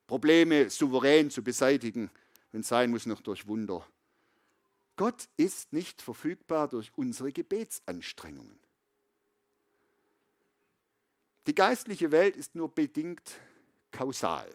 Probleme 0.05 0.69
souverän 0.69 1.31
zu 1.31 1.43
beseitigen, 1.43 2.11
es 2.51 2.67
sein 2.67 2.89
muss, 2.89 3.05
noch 3.05 3.21
durch 3.21 3.47
Wunder. 3.47 3.85
Gott 4.95 5.29
ist 5.37 5.71
nicht 5.71 6.01
verfügbar 6.01 6.67
durch 6.67 6.91
unsere 6.95 7.31
Gebetsanstrengungen. 7.31 8.59
Die 11.47 11.55
geistliche 11.55 12.11
Welt 12.11 12.35
ist 12.35 12.55
nur 12.55 12.73
bedingt 12.73 13.39
kausal. 13.91 14.47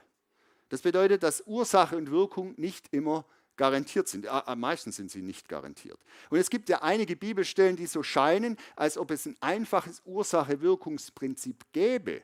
Das 0.69 0.83
bedeutet, 0.83 1.23
dass 1.23 1.47
Ursache 1.47 1.97
und 1.97 2.11
Wirkung 2.11 2.55
nicht 2.57 2.93
immer 2.93 3.25
garantiert 3.57 4.09
sind. 4.09 4.27
Am 4.27 4.61
meisten 4.61 4.93
sind 4.93 5.11
sie 5.11 5.23
nicht 5.23 5.49
garantiert. 5.49 5.99
Und 6.31 6.39
es 6.39 6.51
gibt 6.51 6.69
ja 6.69 6.83
einige 6.83 7.17
Bibelstellen, 7.17 7.77
die 7.77 7.87
so 7.87 8.03
scheinen, 8.03 8.57
als 8.77 8.99
ob 8.99 9.11
es 9.11 9.27
ein 9.27 9.37
einfaches 9.41 10.03
Ursache-Wirkungsprinzip 10.05 11.65
gäbe. 11.73 12.23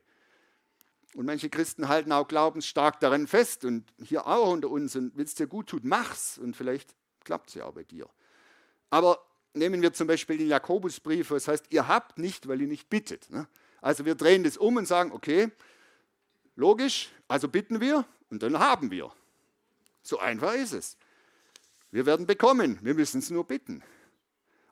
Und 1.14 1.26
manche 1.26 1.50
Christen 1.50 1.88
halten 1.88 2.12
auch 2.12 2.28
glaubensstark 2.28 3.00
daran 3.00 3.26
fest 3.26 3.64
und 3.64 3.84
hier 4.02 4.26
auch 4.26 4.52
unter 4.52 4.70
uns 4.70 4.94
und 4.94 5.16
wenn 5.16 5.24
es 5.24 5.34
dir 5.34 5.48
gut 5.48 5.68
tut, 5.68 5.84
mach's 5.84 6.38
und 6.38 6.56
vielleicht 6.56 6.94
klappt 7.24 7.48
es 7.48 7.54
ja 7.54 7.64
auch 7.64 7.74
bei 7.74 7.82
dir. 7.82 8.08
Aber 8.90 9.18
nehmen 9.54 9.82
wir 9.82 9.92
zum 9.92 10.06
Beispiel 10.06 10.38
den 10.38 10.48
Jakobusbrief, 10.48 11.30
es 11.32 11.48
heißt, 11.48 11.66
ihr 11.70 11.88
habt 11.88 12.18
nicht, 12.18 12.46
weil 12.46 12.60
ihr 12.60 12.68
nicht 12.68 12.88
bittet. 12.88 13.28
Ne? 13.30 13.48
Also 13.80 14.04
wir 14.04 14.14
drehen 14.14 14.44
das 14.44 14.56
um 14.56 14.76
und 14.76 14.86
sagen, 14.86 15.10
okay, 15.12 15.50
logisch, 16.54 17.10
also 17.26 17.48
bitten 17.48 17.80
wir 17.80 18.04
und 18.30 18.42
dann 18.42 18.58
haben 18.58 18.90
wir. 18.90 19.12
So 20.02 20.18
einfach 20.18 20.54
ist 20.54 20.72
es. 20.72 20.96
Wir 21.90 22.06
werden 22.06 22.26
bekommen, 22.26 22.78
wir 22.82 22.94
müssen 22.94 23.18
es 23.18 23.30
nur 23.30 23.44
bitten. 23.44 23.82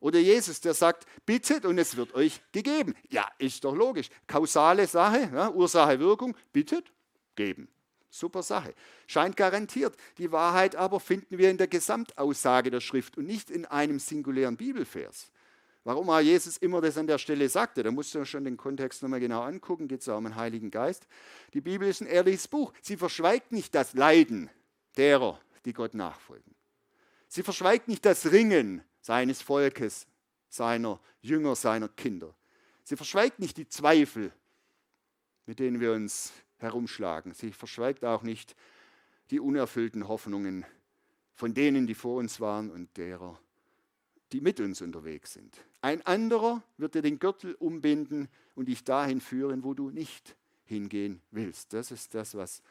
Oder 0.01 0.19
Jesus, 0.19 0.61
der 0.61 0.75
sagt, 0.75 1.07
bittet 1.27 1.65
und 1.65 1.79
es 1.79 1.97
wird 1.97 2.15
euch 2.15 2.41
gegeben. 2.53 2.95
Ja, 3.11 3.29
ist 3.39 3.65
doch 3.65 3.75
logisch. 3.75 4.09
Kausale 4.27 4.87
Sache, 4.87 5.31
ja, 5.33 5.51
Ursache, 5.51 5.99
Wirkung, 5.99 6.37
bittet, 6.53 6.93
geben. 7.35 7.69
Super 8.11 8.43
Sache. 8.43 8.75
Scheint 9.07 9.37
garantiert. 9.37 9.97
Die 10.19 10.33
Wahrheit 10.33 10.77
aber 10.77 11.01
finden 11.01 11.39
wir 11.39 11.51
in 11.51 11.59
der 11.59 11.67
Gesamtaussage 11.67 12.71
der 12.71 12.81
Schrift 12.81 13.19
und 13.19 13.27
nicht 13.27 13.51
in 13.51 13.67
einem 13.67 13.99
singulären 13.99 14.57
Bibelvers. 14.57 15.31
Warum 15.85 16.11
auch 16.11 16.21
Jesus 16.21 16.59
immer 16.59 16.81
das 16.81 16.99
an 16.99 17.07
der 17.07 17.19
Stelle 17.19 17.49
sagte, 17.49 17.83
da 17.83 17.91
musst 17.91 18.15
du 18.15 18.25
schon 18.25 18.45
den 18.45 18.57
Kontext 18.57 19.03
nochmal 19.03 19.21
genau 19.21 19.43
angucken, 19.43 19.89
geht 19.89 20.01
es 20.03 20.09
auch 20.09 20.19
um 20.19 20.25
den 20.25 20.37
Heiligen 20.37 20.71
Geist. 20.71 21.07
Die 21.55 21.61
Bibel 21.61 21.89
ist 21.89 22.03
ein 22.03 22.07
ehrliches 22.07 22.49
Buch. 22.49 22.73
Sie 22.83 22.97
verschweigt 22.97 23.53
nicht 23.53 23.75
das 23.75 23.95
Leiden 23.95 24.51
derer, 24.97 25.41
die 25.65 25.73
Gott 25.73 25.95
nachfolgen. 25.95 26.55
Sie 27.29 27.43
verschweigt 27.43 27.89
nicht 27.89 28.05
das 28.05 28.31
Ringen 28.33 28.83
seines 29.01 29.43
Volkes, 29.43 30.07
seiner 30.49 31.01
Jünger, 31.21 31.55
seiner 31.55 31.89
Kinder. 31.89 32.35
Sie 32.85 32.97
verschweigt 32.97 33.39
nicht 33.39 33.57
die 33.57 33.69
Zweifel, 33.69 34.33
mit 35.47 35.59
denen 35.59 35.81
wir 35.81 35.93
uns 35.93 36.33
herumschlagen. 36.59 37.33
Sie 37.33 37.53
verschweigt 37.53 38.05
auch 38.05 38.23
nicht 38.23 38.57
die 39.31 39.41
unerfüllten 39.41 40.09
Hoffnungen 40.09 40.65
von 41.35 41.55
denen, 41.55 41.87
die 41.87 41.95
vor 41.95 42.17
uns 42.17 42.41
waren 42.41 42.71
und 42.71 42.97
derer, 42.97 43.39
die 44.33 44.41
mit 44.41 44.61
uns 44.61 44.83
unterwegs 44.83 45.35
sind. 45.35 45.57
Ein 45.81 46.05
anderer 46.05 46.63
wird 46.77 46.95
dir 46.95 47.03
den 47.03 47.19
Gürtel 47.19 47.55
umbinden 47.55 48.29
und 48.55 48.67
dich 48.67 48.85
dahin 48.85 49.21
führen, 49.21 49.63
wo 49.63 49.75
du 49.75 49.91
nicht 49.91 50.35
hingehen 50.65 51.23
willst. 51.31 51.73
Das 51.73 51.91
ist 51.91 52.15
das, 52.15 52.35
was 52.35 52.63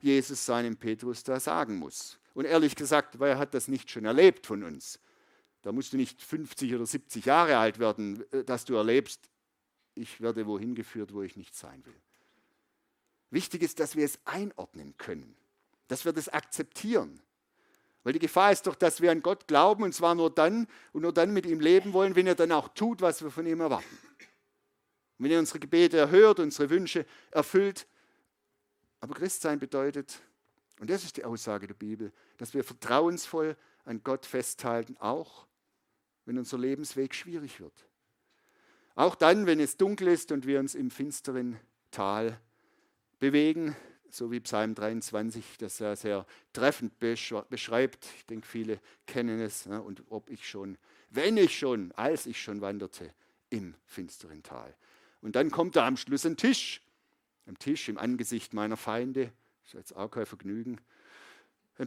Jesus 0.00 0.44
seinem 0.44 0.76
Petrus 0.76 1.22
da 1.22 1.40
sagen 1.40 1.76
muss. 1.76 2.18
Und 2.34 2.44
ehrlich 2.44 2.76
gesagt, 2.76 3.18
weil 3.18 3.30
er 3.30 3.38
hat 3.38 3.54
das 3.54 3.68
nicht 3.68 3.90
schon 3.90 4.04
erlebt 4.04 4.46
von 4.46 4.62
uns. 4.62 5.00
Da 5.62 5.72
musst 5.72 5.92
du 5.92 5.96
nicht 5.96 6.22
50 6.22 6.74
oder 6.74 6.86
70 6.86 7.24
Jahre 7.26 7.58
alt 7.58 7.78
werden, 7.78 8.24
äh, 8.32 8.44
dass 8.44 8.64
du 8.64 8.74
erlebst, 8.74 9.28
ich 9.94 10.20
werde 10.20 10.46
wohin 10.46 10.74
geführt, 10.74 11.12
wo 11.12 11.22
ich 11.22 11.36
nicht 11.36 11.54
sein 11.54 11.84
will. 11.84 12.00
Wichtig 13.30 13.62
ist, 13.62 13.78
dass 13.80 13.96
wir 13.96 14.04
es 14.04 14.18
einordnen 14.24 14.96
können, 14.96 15.36
dass 15.88 16.04
wir 16.04 16.12
das 16.12 16.28
akzeptieren. 16.28 17.20
Weil 18.02 18.14
die 18.14 18.18
Gefahr 18.18 18.50
ist 18.50 18.66
doch, 18.66 18.74
dass 18.74 19.00
wir 19.00 19.10
an 19.10 19.22
Gott 19.22 19.46
glauben 19.46 19.82
und 19.82 19.94
zwar 19.94 20.14
nur 20.14 20.30
dann 20.30 20.66
und 20.92 21.02
nur 21.02 21.12
dann 21.12 21.32
mit 21.32 21.44
ihm 21.44 21.60
leben 21.60 21.92
wollen, 21.92 22.16
wenn 22.16 22.26
er 22.26 22.34
dann 22.34 22.52
auch 22.52 22.68
tut, 22.68 23.02
was 23.02 23.22
wir 23.22 23.30
von 23.30 23.46
ihm 23.46 23.60
erwarten. 23.60 23.98
Wenn 25.18 25.30
er 25.30 25.38
unsere 25.38 25.60
Gebete 25.60 25.98
erhört, 25.98 26.40
unsere 26.40 26.70
Wünsche 26.70 27.04
erfüllt. 27.30 27.86
Aber 29.00 29.14
Christsein 29.14 29.58
bedeutet, 29.58 30.18
und 30.80 30.88
das 30.88 31.04
ist 31.04 31.18
die 31.18 31.24
Aussage 31.24 31.66
der 31.66 31.74
Bibel, 31.74 32.10
dass 32.38 32.54
wir 32.54 32.64
vertrauensvoll 32.64 33.54
an 33.84 34.02
Gott 34.02 34.24
festhalten, 34.24 34.96
auch 34.98 35.46
wenn 36.30 36.38
unser 36.38 36.58
Lebensweg 36.58 37.12
schwierig 37.12 37.58
wird. 37.58 37.74
Auch 38.94 39.16
dann, 39.16 39.46
wenn 39.46 39.58
es 39.58 39.76
dunkel 39.76 40.06
ist 40.06 40.30
und 40.30 40.46
wir 40.46 40.60
uns 40.60 40.76
im 40.76 40.92
finsteren 40.92 41.58
Tal 41.90 42.40
bewegen, 43.18 43.74
so 44.10 44.30
wie 44.30 44.38
Psalm 44.38 44.76
23 44.76 45.58
das 45.58 45.80
ja 45.80 45.96
sehr 45.96 46.24
treffend 46.52 47.00
beschreibt. 47.00 48.06
Ich 48.16 48.26
denke, 48.26 48.46
viele 48.46 48.78
kennen 49.08 49.40
es. 49.40 49.66
Ne? 49.66 49.82
Und 49.82 50.04
ob 50.08 50.30
ich 50.30 50.48
schon, 50.48 50.78
wenn 51.10 51.36
ich 51.36 51.58
schon, 51.58 51.90
als 51.96 52.26
ich 52.26 52.40
schon 52.40 52.60
wanderte 52.60 53.12
im 53.48 53.74
finsteren 53.84 54.44
Tal. 54.44 54.72
Und 55.22 55.34
dann 55.34 55.50
kommt 55.50 55.74
da 55.74 55.84
am 55.84 55.96
Schluss 55.96 56.24
ein 56.24 56.36
Tisch. 56.36 56.80
Am 57.46 57.58
Tisch 57.58 57.88
im 57.88 57.98
Angesicht 57.98 58.54
meiner 58.54 58.76
Feinde. 58.76 59.32
Das 59.62 59.66
ist 59.66 59.72
jetzt 59.74 59.96
auch 59.96 60.12
kein 60.12 60.26
Vergnügen. 60.26 60.80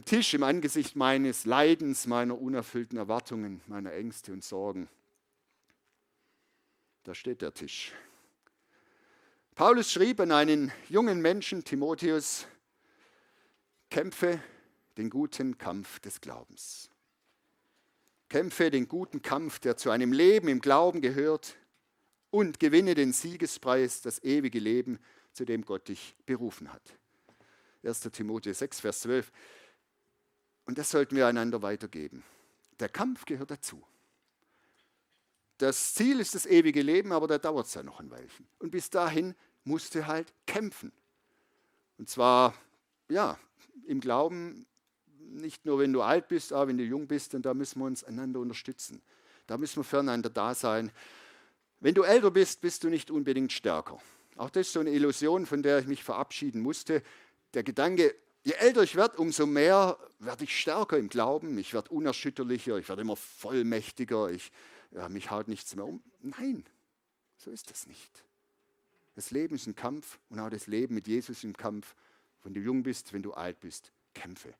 Tisch 0.02 0.34
im 0.34 0.42
Angesicht 0.42 0.96
meines 0.96 1.44
Leidens, 1.44 2.06
meiner 2.06 2.40
unerfüllten 2.40 2.98
Erwartungen, 2.98 3.60
meiner 3.66 3.92
Ängste 3.92 4.32
und 4.32 4.42
Sorgen. 4.42 4.88
Da 7.04 7.14
steht 7.14 7.42
der 7.42 7.54
Tisch. 7.54 7.92
Paulus 9.54 9.92
schrieb 9.92 10.18
an 10.18 10.32
einen 10.32 10.72
jungen 10.88 11.22
Menschen, 11.22 11.62
Timotheus, 11.62 12.46
kämpfe 13.88 14.42
den 14.96 15.10
guten 15.10 15.58
Kampf 15.58 16.00
des 16.00 16.20
Glaubens. 16.20 16.90
Kämpfe 18.28 18.72
den 18.72 18.88
guten 18.88 19.22
Kampf, 19.22 19.60
der 19.60 19.76
zu 19.76 19.90
einem 19.90 20.12
Leben 20.12 20.48
im 20.48 20.60
Glauben 20.60 21.02
gehört 21.02 21.56
und 22.30 22.58
gewinne 22.58 22.94
den 22.94 23.12
Siegespreis, 23.12 24.02
das 24.02 24.24
ewige 24.24 24.58
Leben, 24.58 24.98
zu 25.32 25.44
dem 25.44 25.64
Gott 25.64 25.86
dich 25.86 26.16
berufen 26.26 26.72
hat. 26.72 26.82
1. 27.84 28.00
Timotheus 28.12 28.58
6, 28.58 28.80
Vers 28.80 29.00
12. 29.02 29.30
Und 30.66 30.78
das 30.78 30.90
sollten 30.90 31.16
wir 31.16 31.26
einander 31.26 31.62
weitergeben. 31.62 32.22
Der 32.80 32.88
Kampf 32.88 33.24
gehört 33.24 33.50
dazu. 33.50 33.82
Das 35.58 35.94
Ziel 35.94 36.20
ist 36.20 36.34
das 36.34 36.46
ewige 36.46 36.82
Leben, 36.82 37.12
aber 37.12 37.26
da 37.26 37.38
dauert 37.38 37.66
es 37.66 37.74
ja 37.74 37.82
noch 37.82 38.00
ein 38.00 38.10
Weilchen. 38.10 38.46
Und 38.58 38.70
bis 38.70 38.90
dahin 38.90 39.34
musste 39.64 40.06
halt 40.06 40.32
kämpfen. 40.46 40.92
Und 41.98 42.08
zwar, 42.08 42.54
ja, 43.08 43.38
im 43.86 44.00
Glauben, 44.00 44.66
nicht 45.18 45.64
nur 45.64 45.78
wenn 45.78 45.92
du 45.92 46.02
alt 46.02 46.28
bist, 46.28 46.52
aber 46.52 46.68
wenn 46.68 46.78
du 46.78 46.84
jung 46.84 47.06
bist, 47.06 47.34
und 47.34 47.46
da 47.46 47.54
müssen 47.54 47.80
wir 47.80 47.86
uns 47.86 48.02
einander 48.04 48.40
unterstützen. 48.40 49.00
Da 49.46 49.58
müssen 49.58 49.76
wir 49.76 49.84
füreinander 49.84 50.30
da 50.30 50.54
sein. 50.54 50.90
Wenn 51.80 51.94
du 51.94 52.02
älter 52.02 52.30
bist, 52.30 52.60
bist 52.60 52.82
du 52.82 52.88
nicht 52.88 53.10
unbedingt 53.10 53.52
stärker. 53.52 54.00
Auch 54.36 54.50
das 54.50 54.66
ist 54.68 54.72
so 54.72 54.80
eine 54.80 54.90
Illusion, 54.90 55.46
von 55.46 55.62
der 55.62 55.78
ich 55.78 55.86
mich 55.86 56.02
verabschieden 56.02 56.60
musste. 56.60 57.02
Der 57.52 57.62
Gedanke, 57.62 58.14
je 58.44 58.52
älter 58.52 58.82
ich 58.82 58.94
werde, 58.94 59.16
umso 59.16 59.46
mehr 59.46 59.98
werde 60.18 60.44
ich 60.44 60.58
stärker 60.58 60.98
im 60.98 61.08
Glauben, 61.08 61.58
ich 61.58 61.74
werde 61.74 61.90
unerschütterlicher, 61.90 62.78
ich 62.78 62.88
werde 62.88 63.02
immer 63.02 63.16
vollmächtiger, 63.16 64.30
ich, 64.30 64.52
ja, 64.92 65.08
mich 65.08 65.30
haut 65.30 65.48
nichts 65.48 65.74
mehr 65.74 65.86
um. 65.86 66.02
Nein, 66.20 66.64
so 67.36 67.50
ist 67.50 67.70
das 67.70 67.86
nicht. 67.86 68.24
Das 69.16 69.30
Leben 69.30 69.54
ist 69.54 69.66
ein 69.66 69.74
Kampf 69.74 70.18
und 70.28 70.38
auch 70.40 70.50
das 70.50 70.66
Leben 70.66 70.94
mit 70.94 71.06
Jesus 71.06 71.38
ist 71.38 71.44
ein 71.44 71.56
Kampf. 71.56 71.94
Wenn 72.42 72.52
du 72.52 72.60
jung 72.60 72.82
bist, 72.82 73.12
wenn 73.12 73.22
du 73.22 73.32
alt 73.32 73.58
bist, 73.60 73.90
kämpfe. 74.12 74.54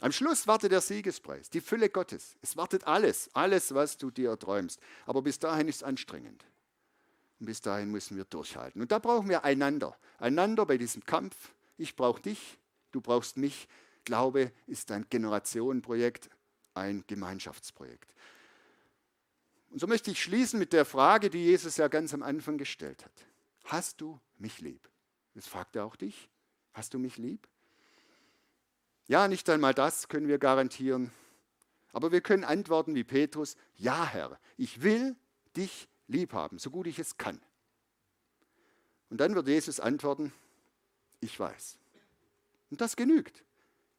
Am 0.00 0.12
Schluss 0.12 0.46
wartet 0.46 0.72
der 0.72 0.80
Siegespreis, 0.80 1.48
die 1.48 1.60
Fülle 1.60 1.88
Gottes. 1.88 2.36
Es 2.42 2.56
wartet 2.56 2.86
alles, 2.86 3.30
alles, 3.32 3.72
was 3.74 3.96
du 3.96 4.10
dir 4.10 4.30
erträumst. 4.30 4.80
Aber 5.06 5.22
bis 5.22 5.38
dahin 5.38 5.68
ist 5.68 5.76
es 5.76 5.82
anstrengend. 5.82 6.44
Und 7.40 7.46
bis 7.46 7.60
dahin 7.62 7.90
müssen 7.90 8.16
wir 8.16 8.24
durchhalten. 8.24 8.82
Und 8.82 8.92
da 8.92 8.98
brauchen 8.98 9.28
wir 9.28 9.44
einander. 9.44 9.96
Einander 10.18 10.66
bei 10.66 10.76
diesem 10.76 11.04
Kampf. 11.06 11.52
Ich 11.78 11.96
brauche 11.96 12.20
dich, 12.20 12.58
du 12.94 13.00
brauchst 13.00 13.36
mich. 13.36 13.68
Glaube 14.04 14.52
ist 14.66 14.90
ein 14.90 15.06
Generationenprojekt, 15.08 16.28
ein 16.74 17.04
Gemeinschaftsprojekt. 17.06 18.14
Und 19.70 19.80
so 19.80 19.86
möchte 19.86 20.10
ich 20.10 20.22
schließen 20.22 20.58
mit 20.58 20.72
der 20.72 20.84
Frage, 20.84 21.30
die 21.30 21.44
Jesus 21.44 21.76
ja 21.78 21.88
ganz 21.88 22.14
am 22.14 22.22
Anfang 22.22 22.58
gestellt 22.58 23.04
hat. 23.04 23.26
Hast 23.64 24.00
du 24.00 24.20
mich 24.38 24.60
lieb? 24.60 24.88
Das 25.34 25.46
fragt 25.46 25.74
er 25.74 25.84
auch 25.84 25.96
dich. 25.96 26.28
Hast 26.74 26.94
du 26.94 26.98
mich 26.98 27.16
lieb? 27.16 27.48
Ja, 29.08 29.26
nicht 29.26 29.48
einmal 29.50 29.74
das 29.74 30.08
können 30.08 30.28
wir 30.28 30.38
garantieren. 30.38 31.12
Aber 31.92 32.12
wir 32.12 32.20
können 32.20 32.44
antworten 32.44 32.94
wie 32.94 33.04
Petrus, 33.04 33.56
ja 33.76 34.06
Herr, 34.06 34.38
ich 34.56 34.82
will 34.82 35.16
dich 35.56 35.88
lieb 36.08 36.32
haben, 36.32 36.58
so 36.58 36.70
gut 36.70 36.86
ich 36.86 36.98
es 36.98 37.16
kann. 37.16 37.40
Und 39.10 39.18
dann 39.18 39.34
wird 39.34 39.48
Jesus 39.48 39.80
antworten, 39.80 40.32
ich 41.20 41.38
weiß. 41.38 41.78
Und 42.70 42.80
das 42.80 42.96
genügt. 42.96 43.44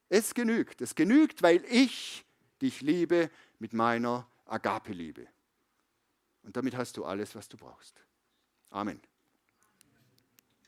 Es 0.10 0.34
genügt. 0.34 0.82
Es 0.82 0.96
genügt, 0.96 1.42
weil 1.42 1.64
ich 1.66 2.26
dich 2.62 2.82
liebe 2.82 3.30
mit 3.60 3.74
meiner 3.74 4.28
Agape-Liebe. 4.46 5.28
Und 6.44 6.56
damit 6.56 6.76
hast 6.76 6.98
du 6.98 7.06
alles, 7.06 7.36
was 7.36 7.50
du 7.50 7.58
brauchst. 7.58 8.04
Amen. 8.70 9.02